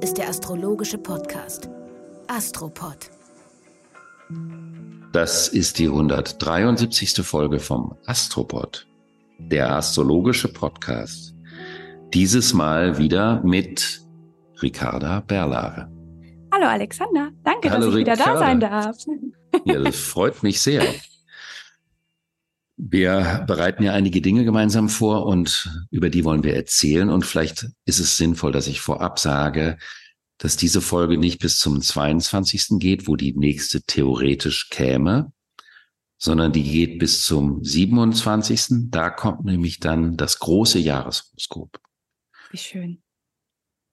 Ist 0.00 0.18
der 0.18 0.28
astrologische 0.28 0.98
Podcast 0.98 1.68
Astropod. 2.28 3.10
Das 5.12 5.48
ist 5.48 5.78
die 5.78 5.86
173. 5.86 7.24
Folge 7.24 7.58
vom 7.58 7.96
Astropod, 8.06 8.86
der 9.38 9.74
astrologische 9.74 10.52
Podcast. 10.52 11.34
Dieses 12.12 12.52
Mal 12.54 12.98
wieder 12.98 13.42
mit 13.42 14.02
Ricarda 14.62 15.20
Berlare. 15.20 15.90
Hallo 16.52 16.66
Alexander, 16.66 17.30
danke, 17.44 17.70
Hallo, 17.70 17.86
dass 17.86 17.94
ich 17.94 18.00
wieder 18.00 18.16
da 18.16 18.24
Ricarda. 18.24 18.38
sein 18.40 18.60
darf. 18.60 18.96
Ja, 19.64 19.80
das 19.80 19.96
freut 19.96 20.42
mich 20.42 20.60
sehr. 20.60 20.82
Wir 22.80 23.44
bereiten 23.48 23.82
ja 23.82 23.92
einige 23.92 24.22
Dinge 24.22 24.44
gemeinsam 24.44 24.88
vor 24.88 25.26
und 25.26 25.68
über 25.90 26.10
die 26.10 26.24
wollen 26.24 26.44
wir 26.44 26.54
erzählen. 26.54 27.10
Und 27.10 27.26
vielleicht 27.26 27.66
ist 27.84 27.98
es 27.98 28.16
sinnvoll, 28.16 28.52
dass 28.52 28.68
ich 28.68 28.80
vorab 28.80 29.18
sage, 29.18 29.78
dass 30.38 30.56
diese 30.56 30.80
Folge 30.80 31.18
nicht 31.18 31.40
bis 31.40 31.58
zum 31.58 31.82
22. 31.82 32.78
geht, 32.78 33.08
wo 33.08 33.16
die 33.16 33.34
nächste 33.34 33.82
theoretisch 33.82 34.70
käme, 34.70 35.32
sondern 36.18 36.52
die 36.52 36.62
geht 36.62 37.00
bis 37.00 37.24
zum 37.24 37.64
27. 37.64 38.90
Da 38.90 39.10
kommt 39.10 39.44
nämlich 39.44 39.80
dann 39.80 40.16
das 40.16 40.38
große 40.38 40.78
Jahreshoroskop. 40.78 41.80
Wie 42.52 42.58
schön. 42.58 43.02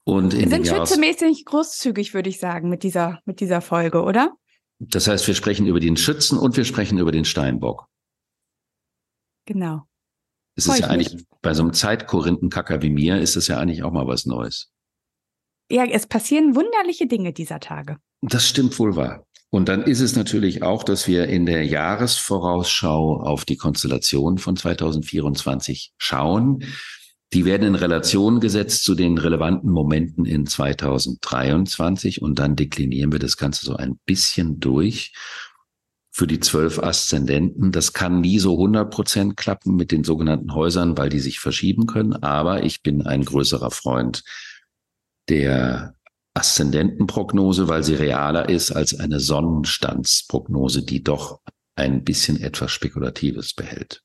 Und 0.04 0.36
in 0.36 0.52
Wir 0.52 0.64
sind 0.64 0.68
schützemäßig 0.68 1.46
großzügig, 1.46 2.14
würde 2.14 2.30
ich 2.30 2.40
sagen, 2.40 2.70
mit 2.70 2.84
dieser, 2.84 3.20
mit 3.26 3.40
dieser 3.40 3.62
Folge, 3.62 4.04
oder? 4.04 4.36
das 4.80 5.08
heißt, 5.08 5.26
wir 5.28 5.36
sprechen 5.36 5.66
über 5.68 5.80
den 5.80 5.98
Schützen 5.98 6.38
und 6.38 6.58
wir 6.58 6.66
sprechen 6.66 7.00
über 7.00 7.12
den 7.12 7.26
Steinbock. 7.26 7.88
Genau. 9.46 9.84
Es 10.56 10.68
ist 10.68 10.80
ja 10.80 10.88
eigentlich 10.88 11.26
bei 11.42 11.54
so 11.54 11.64
einem 11.64 11.74
Zeitkorinthenkacker 11.74 12.82
wie 12.82 12.90
mir 12.90 13.20
ist 13.20 13.36
das 13.36 13.48
ja 13.48 13.60
eigentlich 13.60 13.84
auch 13.84 13.92
mal 13.92 14.08
was 14.08 14.26
Neues. 14.26 14.72
Ja, 15.70 15.86
es 15.86 16.08
passieren 16.08 16.56
wunderliche 16.56 17.08
Dinge 17.08 17.34
dieser 17.34 17.60
Tage. 17.60 17.98
Das 18.22 18.48
stimmt 18.48 18.78
wohl 18.80 18.96
wahr. 18.96 19.26
Und 19.50 19.70
dann 19.70 19.84
ist 19.84 20.02
es 20.02 20.16
natürlich 20.16 20.64
auch, 20.64 20.84
dass 20.84 21.08
wir 21.08 21.28
in 21.28 21.46
der 21.46 21.66
Jahresvorausschau 21.66 23.22
auf 23.22 23.46
die 23.46 23.58
Konstellation 23.58 24.38
von 24.38 24.56
2024 24.56 25.94
schauen. 25.98 26.64
Die 27.34 27.46
werden 27.46 27.68
in 27.68 27.76
Relation 27.76 28.40
gesetzt 28.40 28.84
zu 28.84 28.96
den 28.96 29.18
relevanten 29.18 29.72
Momenten 29.72 30.26
in 30.26 30.46
2023 30.46 32.22
und 32.22 32.40
dann 32.40 32.56
deklinieren 32.56 33.12
wir 33.12 33.20
das 33.20 33.38
Ganze 33.38 33.66
so 33.66 33.76
ein 33.76 34.00
bisschen 34.06 34.60
durch 34.60 35.14
für 36.16 36.28
die 36.28 36.40
zwölf 36.40 36.80
Aszendenten. 36.80 37.74
Das 37.74 37.92
kann 37.92 38.22
nie 38.22 38.40
so 38.40 38.54
100 38.54 38.90
Prozent 38.90 39.36
klappen 39.36 39.76
mit 39.76 39.92
den 39.92 40.06
sogenannten 40.06 40.56
Häusern, 40.56 40.98
weil 40.98 41.10
die 41.10 41.20
sich 41.20 41.42
verschieben 41.42 41.88
können. 41.88 42.14
Aber 42.24 42.64
ich 42.64 42.82
bin 42.82 43.06
ein 43.06 43.26
größerer 43.26 43.70
Freund 43.70 44.24
der 45.28 45.94
Aszendentenprognose, 46.34 47.68
weil 47.68 47.84
sie 47.84 47.96
realer 47.96 48.48
ist 48.48 48.72
als 48.72 48.98
eine 48.98 49.20
Sonnenstandsprognose, 49.20 50.86
die 50.86 51.04
doch 51.04 51.42
ein 51.76 52.06
bisschen 52.06 52.42
etwas 52.42 52.72
Spekulatives 52.72 53.54
behält. 53.54 54.02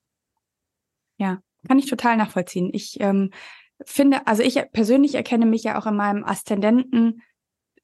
Ja, 1.17 1.39
kann 1.69 1.79
ich 1.79 1.89
total 1.89 2.17
nachvollziehen. 2.17 2.71
Ich 2.73 2.97
ähm, 2.99 3.31
finde, 3.87 4.27
also 4.27 4.43
ich 4.43 4.61
persönlich 4.73 5.15
erkenne 5.15 5.47
mich 5.47 5.63
ja 5.63 5.79
auch 5.79 5.87
in 5.87 5.95
meinem 5.95 6.25
Aszendenten 6.25 7.23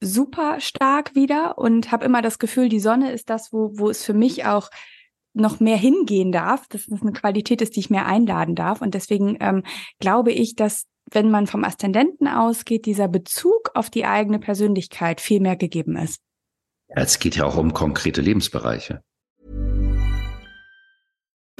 super 0.01 0.59
stark 0.59 1.15
wieder 1.15 1.57
und 1.57 1.91
habe 1.91 2.05
immer 2.05 2.21
das 2.21 2.39
Gefühl, 2.39 2.69
die 2.69 2.79
Sonne 2.79 3.11
ist 3.11 3.29
das, 3.29 3.51
wo, 3.51 3.71
wo 3.77 3.89
es 3.89 4.03
für 4.03 4.13
mich 4.13 4.45
auch 4.45 4.69
noch 5.33 5.59
mehr 5.59 5.77
hingehen 5.77 6.31
darf, 6.31 6.67
dass 6.67 6.87
es 6.87 7.01
eine 7.01 7.13
Qualität 7.13 7.61
ist, 7.61 7.75
die 7.75 7.79
ich 7.79 7.89
mehr 7.89 8.05
einladen 8.05 8.55
darf. 8.55 8.81
Und 8.81 8.93
deswegen 8.93 9.37
ähm, 9.39 9.63
glaube 9.99 10.31
ich, 10.31 10.55
dass 10.55 10.85
wenn 11.11 11.31
man 11.31 11.47
vom 11.47 11.63
Aszendenten 11.63 12.27
ausgeht, 12.27 12.85
dieser 12.85 13.07
Bezug 13.07 13.71
auf 13.75 13.89
die 13.89 14.05
eigene 14.05 14.39
Persönlichkeit 14.39 15.21
viel 15.21 15.39
mehr 15.39 15.55
gegeben 15.55 15.95
ist. 15.95 16.19
Es 16.89 17.19
geht 17.19 17.35
ja 17.35 17.45
auch 17.45 17.57
um 17.57 17.73
konkrete 17.73 18.21
Lebensbereiche. 18.21 19.01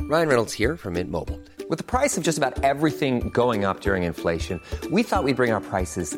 Ryan 0.09 0.29
Reynolds 0.29 0.53
here 0.53 0.77
from 0.77 0.93
Mint 0.93 1.11
Mobile. 1.11 1.39
With 1.69 1.79
the 1.79 1.83
price 1.83 2.17
of 2.17 2.23
just 2.23 2.41
about 2.41 2.63
everything 2.63 3.29
going 3.33 3.65
up 3.65 3.81
during 3.81 4.03
inflation, 4.03 4.61
we 4.89 5.03
thought 5.03 5.25
we'd 5.25 5.35
bring 5.35 5.51
our 5.51 5.59
prices 5.59 6.17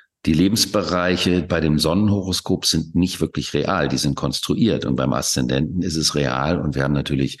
Die 0.25 0.33
Lebensbereiche 0.33 1.41
bei 1.41 1.59
dem 1.59 1.79
Sonnenhoroskop 1.79 2.65
sind 2.65 2.93
nicht 2.93 3.21
wirklich 3.21 3.53
real, 3.53 3.87
die 3.87 3.97
sind 3.97 4.15
konstruiert. 4.15 4.85
Und 4.85 4.95
beim 4.95 5.13
Aszendenten 5.13 5.81
ist 5.81 5.95
es 5.95 6.13
real. 6.13 6.59
Und 6.61 6.75
wir 6.75 6.83
haben 6.83 6.93
natürlich 6.93 7.39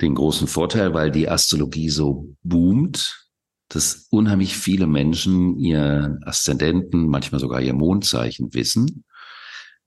den 0.00 0.14
großen 0.14 0.46
Vorteil, 0.46 0.92
weil 0.92 1.10
die 1.10 1.28
Astrologie 1.28 1.88
so 1.88 2.34
boomt, 2.42 3.28
dass 3.68 4.08
unheimlich 4.10 4.56
viele 4.56 4.86
Menschen 4.86 5.58
ihren 5.58 6.22
Aszendenten, 6.24 7.06
manchmal 7.06 7.40
sogar 7.40 7.62
ihr 7.62 7.72
Mondzeichen 7.72 8.52
wissen. 8.52 9.04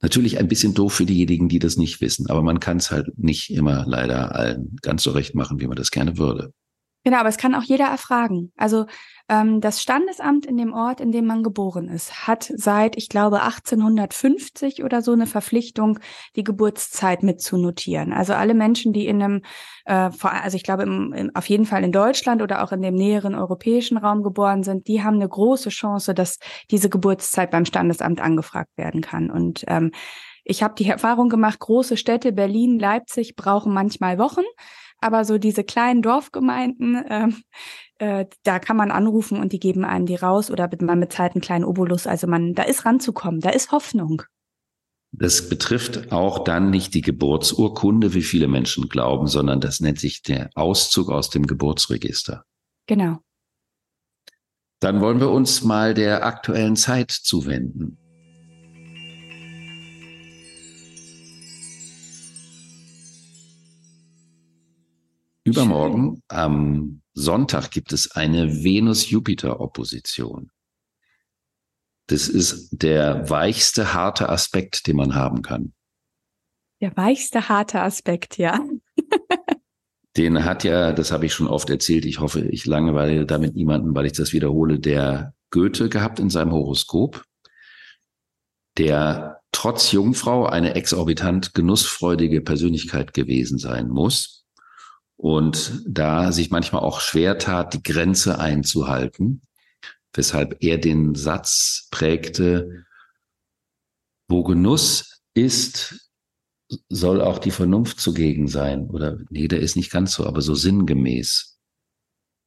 Natürlich 0.01 0.39
ein 0.39 0.47
bisschen 0.47 0.73
doof 0.73 0.93
für 0.93 1.05
diejenigen, 1.05 1.47
die 1.47 1.59
das 1.59 1.77
nicht 1.77 2.01
wissen, 2.01 2.27
aber 2.27 2.41
man 2.41 2.59
kann 2.59 2.77
es 2.77 2.91
halt 2.91 3.17
nicht 3.17 3.51
immer 3.51 3.85
leider 3.87 4.35
allen 4.35 4.75
ganz 4.81 5.03
so 5.03 5.11
recht 5.11 5.35
machen, 5.35 5.59
wie 5.59 5.67
man 5.67 5.77
das 5.77 5.91
gerne 5.91 6.17
würde. 6.17 6.53
Genau, 7.05 7.19
aber 7.19 7.29
es 7.29 7.37
kann 7.37 7.53
auch 7.53 7.61
jeder 7.61 7.85
erfragen. 7.85 8.51
Also 8.57 8.87
ähm, 9.29 9.61
das 9.61 9.79
Standesamt 9.79 10.47
in 10.47 10.57
dem 10.57 10.73
Ort, 10.73 10.99
in 10.99 11.11
dem 11.11 11.27
man 11.27 11.43
geboren 11.43 11.87
ist, 11.87 12.27
hat 12.27 12.51
seit, 12.55 12.97
ich 12.97 13.09
glaube, 13.09 13.43
1850 13.43 14.83
oder 14.83 15.03
so 15.03 15.11
eine 15.11 15.27
Verpflichtung, 15.27 15.99
die 16.35 16.43
Geburtszeit 16.43 17.21
mitzunotieren. 17.21 18.11
Also 18.11 18.33
alle 18.33 18.55
Menschen, 18.55 18.91
die 18.91 19.05
in 19.05 19.21
einem, 19.21 19.41
äh, 19.85 20.09
also 20.19 20.57
ich 20.57 20.63
glaube 20.63 20.81
im, 20.81 21.13
im, 21.13 21.35
auf 21.35 21.47
jeden 21.47 21.65
Fall 21.65 21.83
in 21.83 21.91
Deutschland 21.91 22.41
oder 22.41 22.63
auch 22.63 22.71
in 22.71 22.81
dem 22.81 22.95
näheren 22.95 23.35
europäischen 23.35 23.97
Raum 23.97 24.23
geboren 24.23 24.63
sind, 24.63 24.87
die 24.87 25.03
haben 25.03 25.17
eine 25.17 25.29
große 25.29 25.69
Chance, 25.69 26.15
dass 26.15 26.39
diese 26.71 26.89
Geburtszeit 26.89 27.51
beim 27.51 27.65
Standesamt 27.65 28.19
angefragt 28.19 28.75
werden 28.77 29.01
kann. 29.01 29.29
Und 29.29 29.63
ähm, 29.67 29.91
ich 30.43 30.63
habe 30.63 30.73
die 30.73 30.89
Erfahrung 30.89 31.29
gemacht, 31.29 31.59
große 31.59 31.97
Städte, 31.97 32.31
Berlin, 32.31 32.79
Leipzig, 32.79 33.35
brauchen 33.35 33.73
manchmal 33.73 34.17
Wochen. 34.17 34.43
Aber 35.05 35.23
so 35.23 35.37
diese 35.37 35.63
kleinen 35.63 36.01
Dorfgemeinden, 36.01 37.05
ähm, 37.07 37.43
äh, 37.99 38.25
da 38.41 38.57
kann 38.57 38.75
man 38.75 38.89
anrufen 38.89 39.39
und 39.39 39.53
die 39.53 39.59
geben 39.59 39.85
einem 39.85 40.07
die 40.07 40.15
raus 40.15 40.49
oder 40.49 40.67
man 40.81 40.99
bezahlt 40.99 41.35
einen 41.35 41.43
kleinen 41.43 41.63
Obolus. 41.63 42.07
Also 42.07 42.25
man, 42.25 42.55
da 42.55 42.63
ist 42.63 42.85
ranzukommen, 42.85 43.39
da 43.39 43.51
ist 43.51 43.71
Hoffnung. 43.71 44.23
Das 45.11 45.47
betrifft 45.47 46.11
auch 46.11 46.43
dann 46.43 46.71
nicht 46.71 46.95
die 46.95 47.01
Geburtsurkunde, 47.01 48.15
wie 48.15 48.23
viele 48.23 48.47
Menschen 48.47 48.89
glauben, 48.89 49.27
sondern 49.27 49.61
das 49.61 49.79
nennt 49.79 49.99
sich 49.99 50.23
der 50.23 50.49
Auszug 50.55 51.11
aus 51.11 51.29
dem 51.29 51.45
Geburtsregister. 51.45 52.43
Genau. 52.87 53.19
Dann 54.79 55.01
wollen 55.01 55.19
wir 55.19 55.29
uns 55.29 55.63
mal 55.63 55.93
der 55.93 56.25
aktuellen 56.25 56.75
Zeit 56.75 57.11
zuwenden. 57.11 57.99
Übermorgen 65.45 66.23
am 66.27 67.01
Sonntag 67.13 67.69
gibt 67.69 67.93
es 67.93 68.11
eine 68.11 68.63
Venus-Jupiter-Opposition. 68.63 70.49
Das 72.07 72.27
ist 72.27 72.69
der 72.71 73.29
weichste, 73.29 73.93
harte 73.93 74.29
Aspekt, 74.29 74.87
den 74.87 74.97
man 74.97 75.13
haben 75.13 75.43
kann. 75.43 75.73
Der 76.81 76.97
weichste, 76.97 77.47
harte 77.47 77.81
Aspekt, 77.81 78.37
ja. 78.37 78.59
Den 80.17 80.45
hat 80.45 80.63
ja, 80.63 80.93
das 80.93 81.11
habe 81.11 81.25
ich 81.25 81.33
schon 81.33 81.47
oft 81.47 81.69
erzählt, 81.69 82.05
ich 82.05 82.21
hoffe, 82.21 82.39
ich 82.39 82.65
langeweile 82.65 83.25
damit 83.25 83.53
niemanden, 83.55 83.93
weil 83.93 84.05
ich 84.05 84.13
das 84.13 84.31
wiederhole, 84.31 84.79
der 84.79 85.33
Goethe 85.51 85.89
gehabt 85.89 86.19
in 86.19 86.29
seinem 86.29 86.53
Horoskop, 86.53 87.25
der 88.77 89.41
trotz 89.51 89.91
Jungfrau 89.91 90.45
eine 90.45 90.75
exorbitant 90.75 91.53
genussfreudige 91.53 92.41
Persönlichkeit 92.41 93.13
gewesen 93.13 93.57
sein 93.57 93.89
muss 93.89 94.44
und 95.17 95.83
da 95.87 96.31
sich 96.31 96.51
manchmal 96.51 96.81
auch 96.81 96.99
schwer 96.99 97.37
tat, 97.37 97.73
die 97.73 97.83
Grenze 97.83 98.39
einzuhalten, 98.39 99.41
weshalb 100.13 100.63
er 100.63 100.77
den 100.77 101.15
Satz 101.15 101.87
prägte, 101.91 102.85
wo 104.27 104.43
Genuss 104.43 105.21
ist, 105.33 106.11
soll 106.89 107.21
auch 107.21 107.39
die 107.39 107.51
Vernunft 107.51 107.99
zugegen 107.99 108.47
sein. 108.47 108.89
Oder 108.89 109.19
nee, 109.29 109.47
der 109.47 109.59
ist 109.59 109.75
nicht 109.75 109.91
ganz 109.91 110.13
so, 110.13 110.25
aber 110.25 110.41
so 110.41 110.55
sinngemäß. 110.55 111.59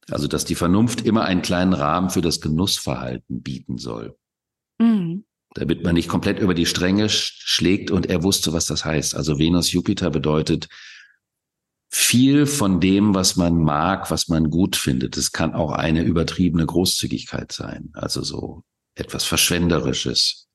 Also, 0.09 0.27
dass 0.27 0.43
die 0.43 0.55
Vernunft 0.55 1.05
immer 1.05 1.23
einen 1.25 1.41
kleinen 1.41 1.73
Rahmen 1.73 2.09
für 2.09 2.21
das 2.21 2.41
Genussverhalten 2.41 3.41
bieten 3.41 3.77
soll. 3.77 4.17
Mhm. 4.79 5.25
damit 5.55 5.83
man 5.83 5.95
nicht 5.95 6.07
komplett 6.07 6.39
über 6.39 6.53
die 6.53 6.67
Stränge 6.67 7.09
schlägt 7.09 7.91
und 7.91 8.05
er 8.05 8.23
wusste, 8.23 8.53
was 8.53 8.67
das 8.67 8.85
heißt. 8.85 9.15
Also 9.15 9.39
Venus 9.39 9.71
Jupiter 9.71 10.09
bedeutet 10.11 10.69
viel 11.89 12.45
von 12.45 12.79
dem, 12.79 13.15
was 13.15 13.35
man 13.35 13.57
mag, 13.57 14.11
was 14.11 14.27
man 14.27 14.49
gut 14.49 14.75
findet. 14.75 15.17
Es 15.17 15.31
kann 15.31 15.53
auch 15.53 15.71
eine 15.71 16.03
übertriebene 16.03 16.65
Großzügigkeit 16.65 17.51
sein, 17.51 17.89
also 17.93 18.21
so 18.21 18.63
etwas 18.95 19.25
Verschwenderisches. 19.25 20.47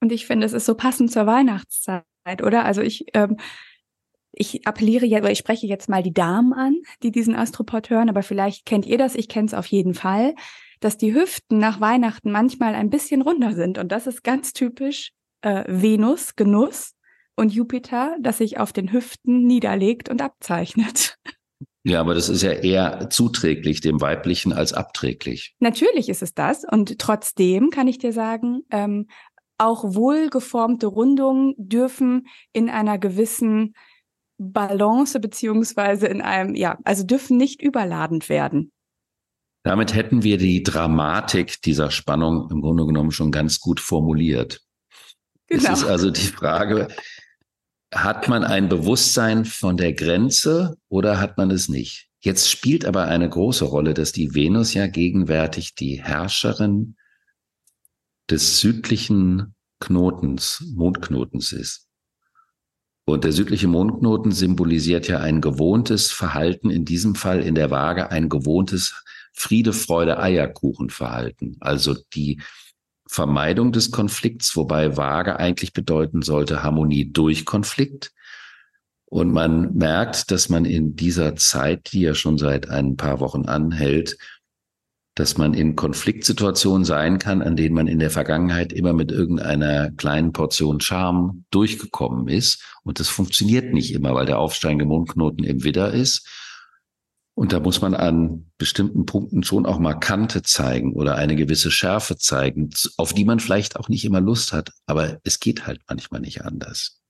Und 0.00 0.10
ich 0.10 0.26
finde, 0.26 0.46
es 0.46 0.52
ist 0.52 0.66
so 0.66 0.74
passend 0.74 1.12
zur 1.12 1.26
Weihnachtszeit, 1.26 2.04
oder? 2.42 2.64
Also 2.64 2.82
ich, 2.82 3.06
ähm, 3.14 3.36
ich 4.32 4.66
appelliere 4.66 5.06
jetzt, 5.06 5.28
ich 5.28 5.38
spreche 5.38 5.68
jetzt 5.68 5.88
mal 5.88 6.02
die 6.02 6.12
Damen 6.12 6.52
an, 6.52 6.76
die 7.02 7.12
diesen 7.12 7.36
Astroport 7.36 7.88
hören, 7.88 8.08
aber 8.08 8.24
vielleicht 8.24 8.66
kennt 8.66 8.86
ihr 8.86 8.98
das, 8.98 9.14
ich 9.14 9.28
kenne 9.28 9.46
es 9.46 9.54
auf 9.54 9.66
jeden 9.66 9.94
Fall, 9.94 10.34
dass 10.80 10.98
die 10.98 11.14
Hüften 11.14 11.58
nach 11.58 11.80
Weihnachten 11.80 12.32
manchmal 12.32 12.74
ein 12.74 12.90
bisschen 12.90 13.22
runder 13.22 13.54
sind. 13.54 13.78
Und 13.78 13.92
das 13.92 14.08
ist 14.08 14.24
ganz 14.24 14.52
typisch 14.52 15.12
äh, 15.42 15.64
Venus, 15.68 16.34
Genuss 16.34 16.94
und 17.36 17.52
Jupiter, 17.52 18.16
das 18.20 18.38
sich 18.38 18.58
auf 18.58 18.72
den 18.72 18.92
Hüften 18.92 19.44
niederlegt 19.44 20.08
und 20.08 20.22
abzeichnet. 20.22 21.16
Ja, 21.86 22.00
aber 22.00 22.14
das 22.14 22.30
ist 22.30 22.42
ja 22.42 22.52
eher 22.52 23.10
zuträglich 23.10 23.82
dem 23.82 24.00
Weiblichen 24.00 24.54
als 24.54 24.72
abträglich. 24.72 25.54
Natürlich 25.60 26.08
ist 26.08 26.22
es 26.22 26.32
das. 26.32 26.64
Und 26.64 26.98
trotzdem 26.98 27.68
kann 27.68 27.88
ich 27.88 27.98
dir 27.98 28.12
sagen, 28.12 28.62
ähm, 28.70 29.06
auch 29.58 29.84
wohlgeformte 29.84 30.86
Rundungen 30.86 31.54
dürfen 31.58 32.26
in 32.52 32.70
einer 32.70 32.98
gewissen 32.98 33.74
Balance 34.38 35.20
beziehungsweise 35.20 36.06
in 36.06 36.22
einem, 36.22 36.54
ja, 36.54 36.78
also 36.84 37.04
dürfen 37.04 37.36
nicht 37.36 37.62
überladend 37.62 38.28
werden. 38.28 38.72
Damit 39.62 39.94
hätten 39.94 40.22
wir 40.22 40.38
die 40.38 40.62
Dramatik 40.62 41.62
dieser 41.62 41.90
Spannung 41.90 42.50
im 42.50 42.60
Grunde 42.60 42.86
genommen 42.86 43.12
schon 43.12 43.30
ganz 43.30 43.60
gut 43.60 43.80
formuliert. 43.80 44.60
Genau. 45.46 45.72
Es 45.72 45.82
ist 45.82 45.88
also 45.88 46.10
die 46.10 46.20
Frage, 46.20 46.88
hat 47.94 48.28
man 48.28 48.44
ein 48.44 48.68
Bewusstsein 48.68 49.44
von 49.44 49.76
der 49.76 49.92
Grenze 49.92 50.76
oder 50.88 51.20
hat 51.20 51.38
man 51.38 51.50
es 51.50 51.68
nicht? 51.68 52.08
Jetzt 52.20 52.50
spielt 52.50 52.84
aber 52.84 53.04
eine 53.04 53.28
große 53.28 53.64
Rolle, 53.64 53.94
dass 53.94 54.12
die 54.12 54.34
Venus 54.34 54.74
ja 54.74 54.86
gegenwärtig 54.86 55.74
die 55.74 56.02
Herrscherin 56.02 56.96
des 58.30 58.60
südlichen 58.60 59.54
Knotens, 59.80 60.64
Mondknotens 60.74 61.52
ist. 61.52 61.88
Und 63.06 63.24
der 63.24 63.32
südliche 63.32 63.68
Mondknoten 63.68 64.32
symbolisiert 64.32 65.08
ja 65.08 65.20
ein 65.20 65.42
gewohntes 65.42 66.10
Verhalten, 66.10 66.70
in 66.70 66.86
diesem 66.86 67.14
Fall 67.14 67.42
in 67.42 67.54
der 67.54 67.70
Waage 67.70 68.10
ein 68.10 68.30
gewohntes 68.30 69.04
Friede, 69.34 69.74
Freude, 69.74 70.18
Eierkuchen 70.18 70.88
Verhalten. 70.88 71.56
Also 71.60 71.94
die 72.14 72.40
Vermeidung 73.06 73.72
des 73.72 73.90
Konflikts, 73.90 74.56
wobei 74.56 74.96
Waage 74.96 75.38
eigentlich 75.38 75.72
bedeuten 75.72 76.22
sollte 76.22 76.62
Harmonie 76.62 77.12
durch 77.12 77.44
Konflikt. 77.44 78.12
Und 79.06 79.32
man 79.32 79.74
merkt, 79.74 80.30
dass 80.30 80.48
man 80.48 80.64
in 80.64 80.96
dieser 80.96 81.36
Zeit, 81.36 81.92
die 81.92 82.00
ja 82.00 82.14
schon 82.14 82.38
seit 82.38 82.68
ein 82.68 82.96
paar 82.96 83.20
Wochen 83.20 83.46
anhält, 83.46 84.16
dass 85.14 85.38
man 85.38 85.54
in 85.54 85.76
Konfliktsituationen 85.76 86.84
sein 86.84 87.18
kann, 87.18 87.40
an 87.40 87.54
denen 87.54 87.74
man 87.74 87.86
in 87.86 88.00
der 88.00 88.10
Vergangenheit 88.10 88.72
immer 88.72 88.92
mit 88.92 89.12
irgendeiner 89.12 89.92
kleinen 89.92 90.32
Portion 90.32 90.80
Charme 90.80 91.44
durchgekommen 91.50 92.26
ist. 92.26 92.64
Und 92.82 92.98
das 92.98 93.08
funktioniert 93.08 93.72
nicht 93.72 93.94
immer, 93.94 94.14
weil 94.14 94.26
der 94.26 94.38
aufsteigende 94.38 94.86
Mondknoten 94.86 95.44
im 95.44 95.62
Widder 95.62 95.92
ist. 95.92 96.26
Und 97.36 97.52
da 97.52 97.58
muss 97.58 97.80
man 97.80 97.94
an 97.94 98.50
bestimmten 98.58 99.06
Punkten 99.06 99.42
schon 99.42 99.66
auch 99.66 99.80
mal 99.80 99.94
Kante 99.94 100.42
zeigen 100.42 100.92
oder 100.92 101.16
eine 101.16 101.34
gewisse 101.34 101.72
Schärfe 101.72 102.16
zeigen, 102.16 102.70
auf 102.96 103.12
die 103.12 103.24
man 103.24 103.40
vielleicht 103.40 103.76
auch 103.76 103.88
nicht 103.88 104.04
immer 104.04 104.20
Lust 104.20 104.52
hat. 104.52 104.70
Aber 104.86 105.18
es 105.24 105.40
geht 105.40 105.66
halt 105.66 105.82
manchmal 105.88 106.20
nicht 106.20 106.44
anders. 106.44 107.00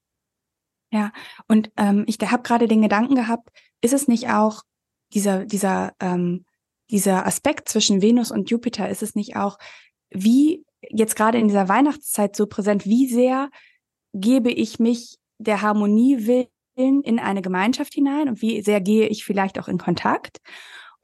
Ja, 0.90 1.12
und 1.46 1.70
ähm, 1.76 2.04
ich 2.06 2.18
habe 2.20 2.42
gerade 2.42 2.68
den 2.68 2.80
Gedanken 2.80 3.16
gehabt, 3.16 3.50
ist 3.82 3.92
es 3.92 4.08
nicht 4.08 4.30
auch 4.30 4.62
dieser, 5.12 5.44
dieser, 5.44 5.92
ähm, 6.00 6.46
dieser 6.90 7.26
Aspekt 7.26 7.68
zwischen 7.68 8.00
Venus 8.00 8.30
und 8.30 8.48
Jupiter, 8.48 8.88
ist 8.88 9.02
es 9.02 9.14
nicht 9.14 9.36
auch, 9.36 9.58
wie 10.10 10.64
jetzt 10.88 11.16
gerade 11.16 11.38
in 11.38 11.48
dieser 11.48 11.68
Weihnachtszeit 11.68 12.34
so 12.34 12.46
präsent, 12.46 12.86
wie 12.86 13.08
sehr 13.08 13.50
gebe 14.14 14.50
ich 14.50 14.78
mich 14.78 15.18
der 15.38 15.60
Harmonie 15.62 16.26
will 16.26 16.46
in 16.76 17.18
eine 17.18 17.42
Gemeinschaft 17.42 17.94
hinein 17.94 18.28
und 18.28 18.42
wie 18.42 18.62
sehr 18.62 18.80
gehe 18.80 19.06
ich 19.06 19.24
vielleicht 19.24 19.58
auch 19.58 19.68
in 19.68 19.78
Kontakt 19.78 20.38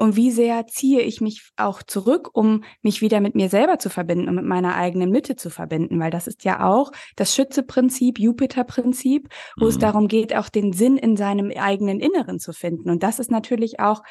und 0.01 0.17
wie 0.17 0.31
sehr 0.31 0.67
ziehe 0.67 1.03
ich 1.03 1.21
mich 1.21 1.53
auch 1.57 1.83
zurück, 1.83 2.31
um 2.33 2.65
mich 2.81 3.03
wieder 3.03 3.21
mit 3.21 3.35
mir 3.35 3.51
selber 3.51 3.79
zu 3.79 3.91
verbinden 3.91 4.31
und 4.31 4.35
mit 4.35 4.47
meiner 4.47 4.75
eigenen 4.75 5.11
Mitte 5.11 5.37
zu 5.37 5.51
verbinden, 5.51 6.01
weil 6.01 6.11
das 6.11 6.27
ist 6.27 6.43
ja 6.43 6.67
auch 6.67 6.91
das 7.17 7.35
Schütze-Prinzip, 7.35 8.19
Jupiter-Prinzip, 8.19 9.29
wo 9.59 9.67
mhm. 9.67 9.71
es 9.71 9.79
darum 9.79 10.09
geht, 10.09 10.35
auch 10.35 10.49
den 10.49 10.73
Sinn 10.73 10.97
in 10.97 11.19
seinem 11.19 11.53
eigenen 11.55 12.01
Inneren 12.01 12.41
zu 12.41 12.55
finden. 12.55 12.89
Und 12.89 13.03
das 13.03 13.19
ist 13.19 13.31
natürlich 13.31 13.79
auch, 13.79 14.03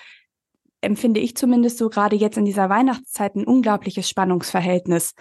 empfinde 0.81 1.19
ich 1.19 1.35
zumindest 1.35 1.79
so 1.79 1.89
gerade 1.89 2.15
jetzt 2.15 2.38
in 2.38 2.45
dieser 2.45 2.69
Weihnachtszeit 2.69 3.35
ein 3.35 3.45
unglaubliches 3.45 4.07
Spannungsverhältnis. 4.07 5.15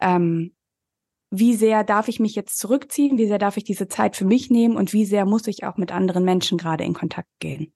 Ähm, 0.00 0.55
wie 1.30 1.54
sehr 1.54 1.84
darf 1.84 2.08
ich 2.08 2.20
mich 2.20 2.34
jetzt 2.34 2.58
zurückziehen, 2.58 3.18
wie 3.18 3.26
sehr 3.26 3.38
darf 3.38 3.56
ich 3.56 3.64
diese 3.64 3.88
Zeit 3.88 4.16
für 4.16 4.24
mich 4.24 4.50
nehmen 4.50 4.76
und 4.76 4.92
wie 4.92 5.04
sehr 5.04 5.26
muss 5.26 5.46
ich 5.46 5.64
auch 5.64 5.76
mit 5.76 5.92
anderen 5.92 6.24
Menschen 6.24 6.58
gerade 6.58 6.84
in 6.84 6.94
Kontakt 6.94 7.28
gehen. 7.40 7.72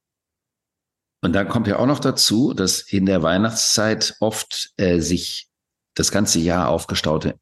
Und 1.23 1.35
dann 1.35 1.49
kommt 1.49 1.67
ja 1.67 1.79
auch 1.79 1.87
noch 1.87 2.00
dazu, 2.00 2.55
dass 2.55 2.81
in 2.81 3.06
der 3.06 3.23
Weihnachtszeit 3.23 4.17
oft 4.20 4.73
äh, 4.76 5.00
sich 5.00 5.49
das 5.94 6.11
ganze 6.11 6.38
Jahr 6.38 6.69
aufgestaute 6.69 7.38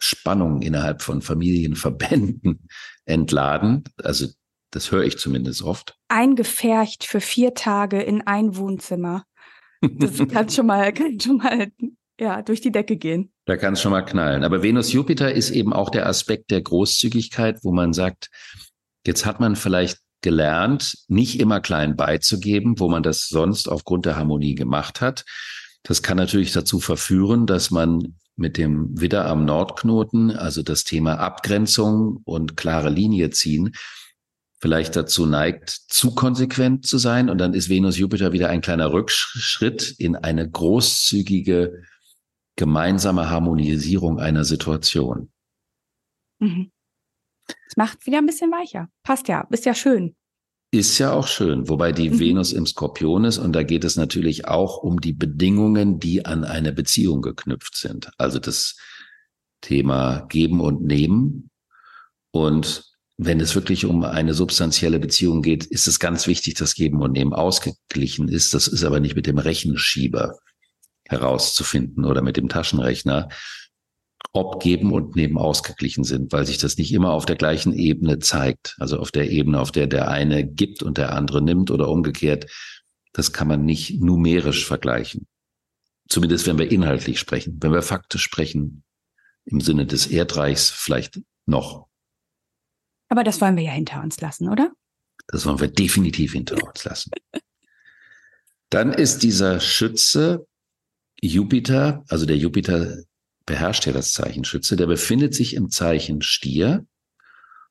Spannungen 0.00 0.62
innerhalb 0.62 1.02
von 1.02 1.22
Familienverbänden 1.22 2.68
entladen. 3.04 3.84
Also 4.02 4.26
das 4.70 4.90
höre 4.90 5.04
ich 5.04 5.18
zumindest 5.18 5.62
oft. 5.62 5.96
Eingefärcht 6.08 7.04
für 7.04 7.20
vier 7.20 7.54
Tage 7.54 8.00
in 8.00 8.26
ein 8.26 8.56
Wohnzimmer. 8.56 9.24
Das 9.80 10.18
kann 10.28 10.48
schon 10.48 10.66
mal, 10.66 10.92
kann 10.92 11.20
schon 11.20 11.36
mal 11.36 11.70
ja, 12.20 12.42
durch 12.42 12.60
die 12.60 12.70
Decke 12.70 12.96
gehen. 12.96 13.32
Da 13.46 13.56
kann 13.56 13.72
es 13.72 13.80
schon 13.80 13.92
mal 13.92 14.02
knallen. 14.02 14.44
Aber 14.44 14.62
Venus-Jupiter 14.62 15.32
ist 15.32 15.50
eben 15.50 15.72
auch 15.72 15.88
der 15.88 16.06
Aspekt 16.06 16.50
der 16.50 16.60
Großzügigkeit, 16.60 17.60
wo 17.62 17.72
man 17.72 17.92
sagt, 17.92 18.28
jetzt 19.06 19.24
hat 19.24 19.40
man 19.40 19.56
vielleicht 19.56 19.98
gelernt, 20.20 20.98
nicht 21.08 21.40
immer 21.40 21.60
klein 21.60 21.96
beizugeben, 21.96 22.78
wo 22.78 22.88
man 22.88 23.02
das 23.02 23.28
sonst 23.28 23.68
aufgrund 23.68 24.04
der 24.04 24.16
Harmonie 24.16 24.54
gemacht 24.54 25.00
hat. 25.00 25.24
Das 25.82 26.02
kann 26.02 26.18
natürlich 26.18 26.52
dazu 26.52 26.78
verführen, 26.78 27.46
dass 27.46 27.70
man 27.70 28.18
mit 28.36 28.58
dem 28.58 29.00
Widder 29.00 29.24
am 29.24 29.46
Nordknoten, 29.46 30.30
also 30.30 30.62
das 30.62 30.84
Thema 30.84 31.18
Abgrenzung 31.18 32.20
und 32.24 32.56
klare 32.56 32.90
Linie 32.90 33.30
ziehen, 33.30 33.72
vielleicht 34.60 34.94
dazu 34.94 35.24
neigt, 35.24 35.70
zu 35.70 36.14
konsequent 36.14 36.86
zu 36.86 36.98
sein. 36.98 37.30
Und 37.30 37.38
dann 37.38 37.54
ist 37.54 37.70
Venus-Jupiter 37.70 38.32
wieder 38.32 38.50
ein 38.50 38.60
kleiner 38.60 38.92
Rückschritt 38.92 39.94
in 39.96 40.16
eine 40.16 40.48
großzügige 40.48 41.82
gemeinsame 42.60 43.30
Harmonisierung 43.30 44.20
einer 44.20 44.44
Situation. 44.44 45.30
Mhm. 46.40 46.70
Das 47.46 47.76
macht 47.76 48.06
wieder 48.06 48.18
ein 48.18 48.26
bisschen 48.26 48.52
weicher. 48.52 48.90
Passt 49.02 49.28
ja, 49.28 49.46
ist 49.50 49.64
ja 49.64 49.74
schön. 49.74 50.14
Ist 50.70 50.98
ja 50.98 51.12
auch 51.14 51.26
schön, 51.26 51.70
wobei 51.70 51.90
die 51.90 52.10
mhm. 52.10 52.20
Venus 52.20 52.52
im 52.52 52.66
Skorpion 52.66 53.24
ist 53.24 53.38
und 53.38 53.54
da 53.54 53.62
geht 53.62 53.82
es 53.82 53.96
natürlich 53.96 54.46
auch 54.46 54.76
um 54.76 55.00
die 55.00 55.14
Bedingungen, 55.14 56.00
die 56.00 56.26
an 56.26 56.44
eine 56.44 56.72
Beziehung 56.72 57.22
geknüpft 57.22 57.78
sind. 57.78 58.10
Also 58.18 58.38
das 58.38 58.76
Thema 59.62 60.26
Geben 60.28 60.60
und 60.60 60.82
Nehmen. 60.82 61.50
Und 62.30 62.84
wenn 63.16 63.40
es 63.40 63.54
wirklich 63.54 63.86
um 63.86 64.04
eine 64.04 64.34
substanzielle 64.34 64.98
Beziehung 64.98 65.40
geht, 65.40 65.64
ist 65.64 65.88
es 65.88 65.98
ganz 65.98 66.26
wichtig, 66.26 66.54
dass 66.54 66.74
Geben 66.74 67.00
und 67.00 67.12
Nehmen 67.12 67.32
ausgeglichen 67.32 68.28
ist. 68.28 68.52
Das 68.52 68.68
ist 68.68 68.84
aber 68.84 69.00
nicht 69.00 69.16
mit 69.16 69.26
dem 69.26 69.38
Rechenschieber 69.38 70.38
herauszufinden 71.10 72.04
oder 72.04 72.22
mit 72.22 72.36
dem 72.36 72.48
Taschenrechner, 72.48 73.28
ob 74.32 74.62
Geben 74.62 74.92
und 74.92 75.16
Nehmen 75.16 75.38
ausgeglichen 75.38 76.04
sind, 76.04 76.32
weil 76.32 76.46
sich 76.46 76.58
das 76.58 76.76
nicht 76.76 76.92
immer 76.92 77.12
auf 77.12 77.26
der 77.26 77.36
gleichen 77.36 77.72
Ebene 77.72 78.20
zeigt. 78.20 78.76
Also 78.78 78.98
auf 78.98 79.10
der 79.10 79.30
Ebene, 79.30 79.60
auf 79.60 79.72
der 79.72 79.88
der 79.88 80.08
eine 80.08 80.46
gibt 80.46 80.82
und 80.82 80.98
der 80.98 81.14
andere 81.14 81.42
nimmt 81.42 81.70
oder 81.70 81.88
umgekehrt. 81.88 82.50
Das 83.12 83.32
kann 83.32 83.48
man 83.48 83.64
nicht 83.64 84.00
numerisch 84.00 84.64
vergleichen. 84.64 85.26
Zumindest 86.08 86.46
wenn 86.46 86.58
wir 86.58 86.70
inhaltlich 86.70 87.18
sprechen. 87.18 87.58
Wenn 87.60 87.72
wir 87.72 87.82
faktisch 87.82 88.22
sprechen, 88.22 88.84
im 89.46 89.60
Sinne 89.60 89.86
des 89.86 90.06
Erdreichs 90.06 90.70
vielleicht 90.70 91.20
noch. 91.46 91.88
Aber 93.08 93.24
das 93.24 93.40
wollen 93.40 93.56
wir 93.56 93.64
ja 93.64 93.72
hinter 93.72 94.00
uns 94.02 94.20
lassen, 94.20 94.48
oder? 94.48 94.70
Das 95.26 95.44
wollen 95.44 95.60
wir 95.60 95.68
definitiv 95.68 96.32
hinter 96.32 96.56
uns 96.64 96.84
lassen. 96.84 97.10
Dann 98.68 98.92
ist 98.92 99.24
dieser 99.24 99.58
Schütze 99.58 100.46
Jupiter, 101.20 102.04
also 102.08 102.26
der 102.26 102.36
Jupiter 102.36 102.98
beherrscht 103.46 103.86
ja 103.86 103.92
das 103.92 104.12
Zeichen 104.12 104.44
Schütze, 104.44 104.76
der 104.76 104.86
befindet 104.86 105.34
sich 105.34 105.54
im 105.54 105.70
Zeichen 105.70 106.22
Stier. 106.22 106.86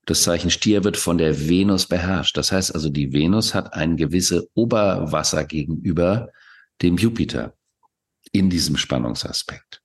Das 0.05 0.23
Zeichen 0.23 0.49
Stier 0.49 0.83
wird 0.83 0.97
von 0.97 1.17
der 1.17 1.47
Venus 1.47 1.87
beherrscht. 1.87 2.35
Das 2.37 2.51
heißt 2.51 2.73
also, 2.73 2.89
die 2.89 3.13
Venus 3.13 3.53
hat 3.53 3.73
ein 3.73 3.97
gewisse 3.97 4.47
Oberwasser 4.53 5.45
gegenüber 5.45 6.29
dem 6.81 6.97
Jupiter 6.97 7.53
in 8.31 8.49
diesem 8.49 8.77
Spannungsaspekt. 8.77 9.81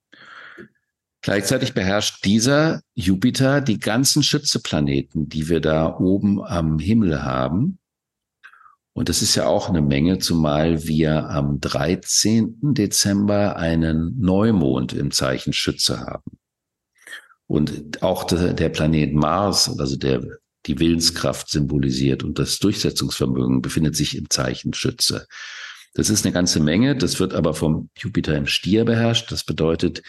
Gleichzeitig 1.23 1.73
beherrscht 1.73 2.25
dieser 2.25 2.83
Jupiter 2.93 3.63
die 3.63 3.79
ganzen 3.79 4.23
Schützeplaneten, 4.23 5.29
die 5.29 5.49
wir 5.49 5.61
da 5.61 5.97
oben 5.99 6.43
am 6.45 6.79
Himmel 6.79 7.23
haben. 7.23 7.79
Und 8.95 9.09
das 9.09 9.23
ist 9.23 9.35
ja 9.35 9.47
auch 9.47 9.69
eine 9.69 9.83
Menge, 9.83 10.21
zumal 10.21 10.85
wir 10.87 11.29
am 11.29 11.61
13. 11.61 12.59
Dezember 12.63 13.57
einen 13.57 14.21
Neumond 14.21 14.93
im 14.93 15.11
Zeichen 15.11 15.53
Schütze 15.53 16.01
haben. 16.01 16.39
Und 17.47 18.03
auch 18.03 18.25
der, 18.25 18.69
Planet 18.69 19.13
Mars, 19.15 19.79
also 19.79 19.97
der 19.97 20.23
die 20.67 20.79
Willenskraft 20.79 21.51
symbolisiert 21.51 22.23
und 22.23 22.39
das 22.39 22.59
Durchsetzungsvermögen 22.59 23.61
befindet 23.61 23.97
sich 23.97 24.17
im 24.17 24.31
Zeichen 24.31 24.73
Schütze. 24.73 25.27
Das 25.93 26.09
ist 26.09 26.25
eine 26.25 26.33
ganze 26.33 26.61
Menge. 26.61 26.97
Das 26.97 27.21
wird 27.21 27.35
aber 27.35 27.53
vom 27.53 27.91
Jupiter 27.99 28.37
im 28.37 28.47
Stier 28.47 28.85
beherrscht. 28.85 29.31
Das 29.31 29.45
bedeutet, 29.45 30.03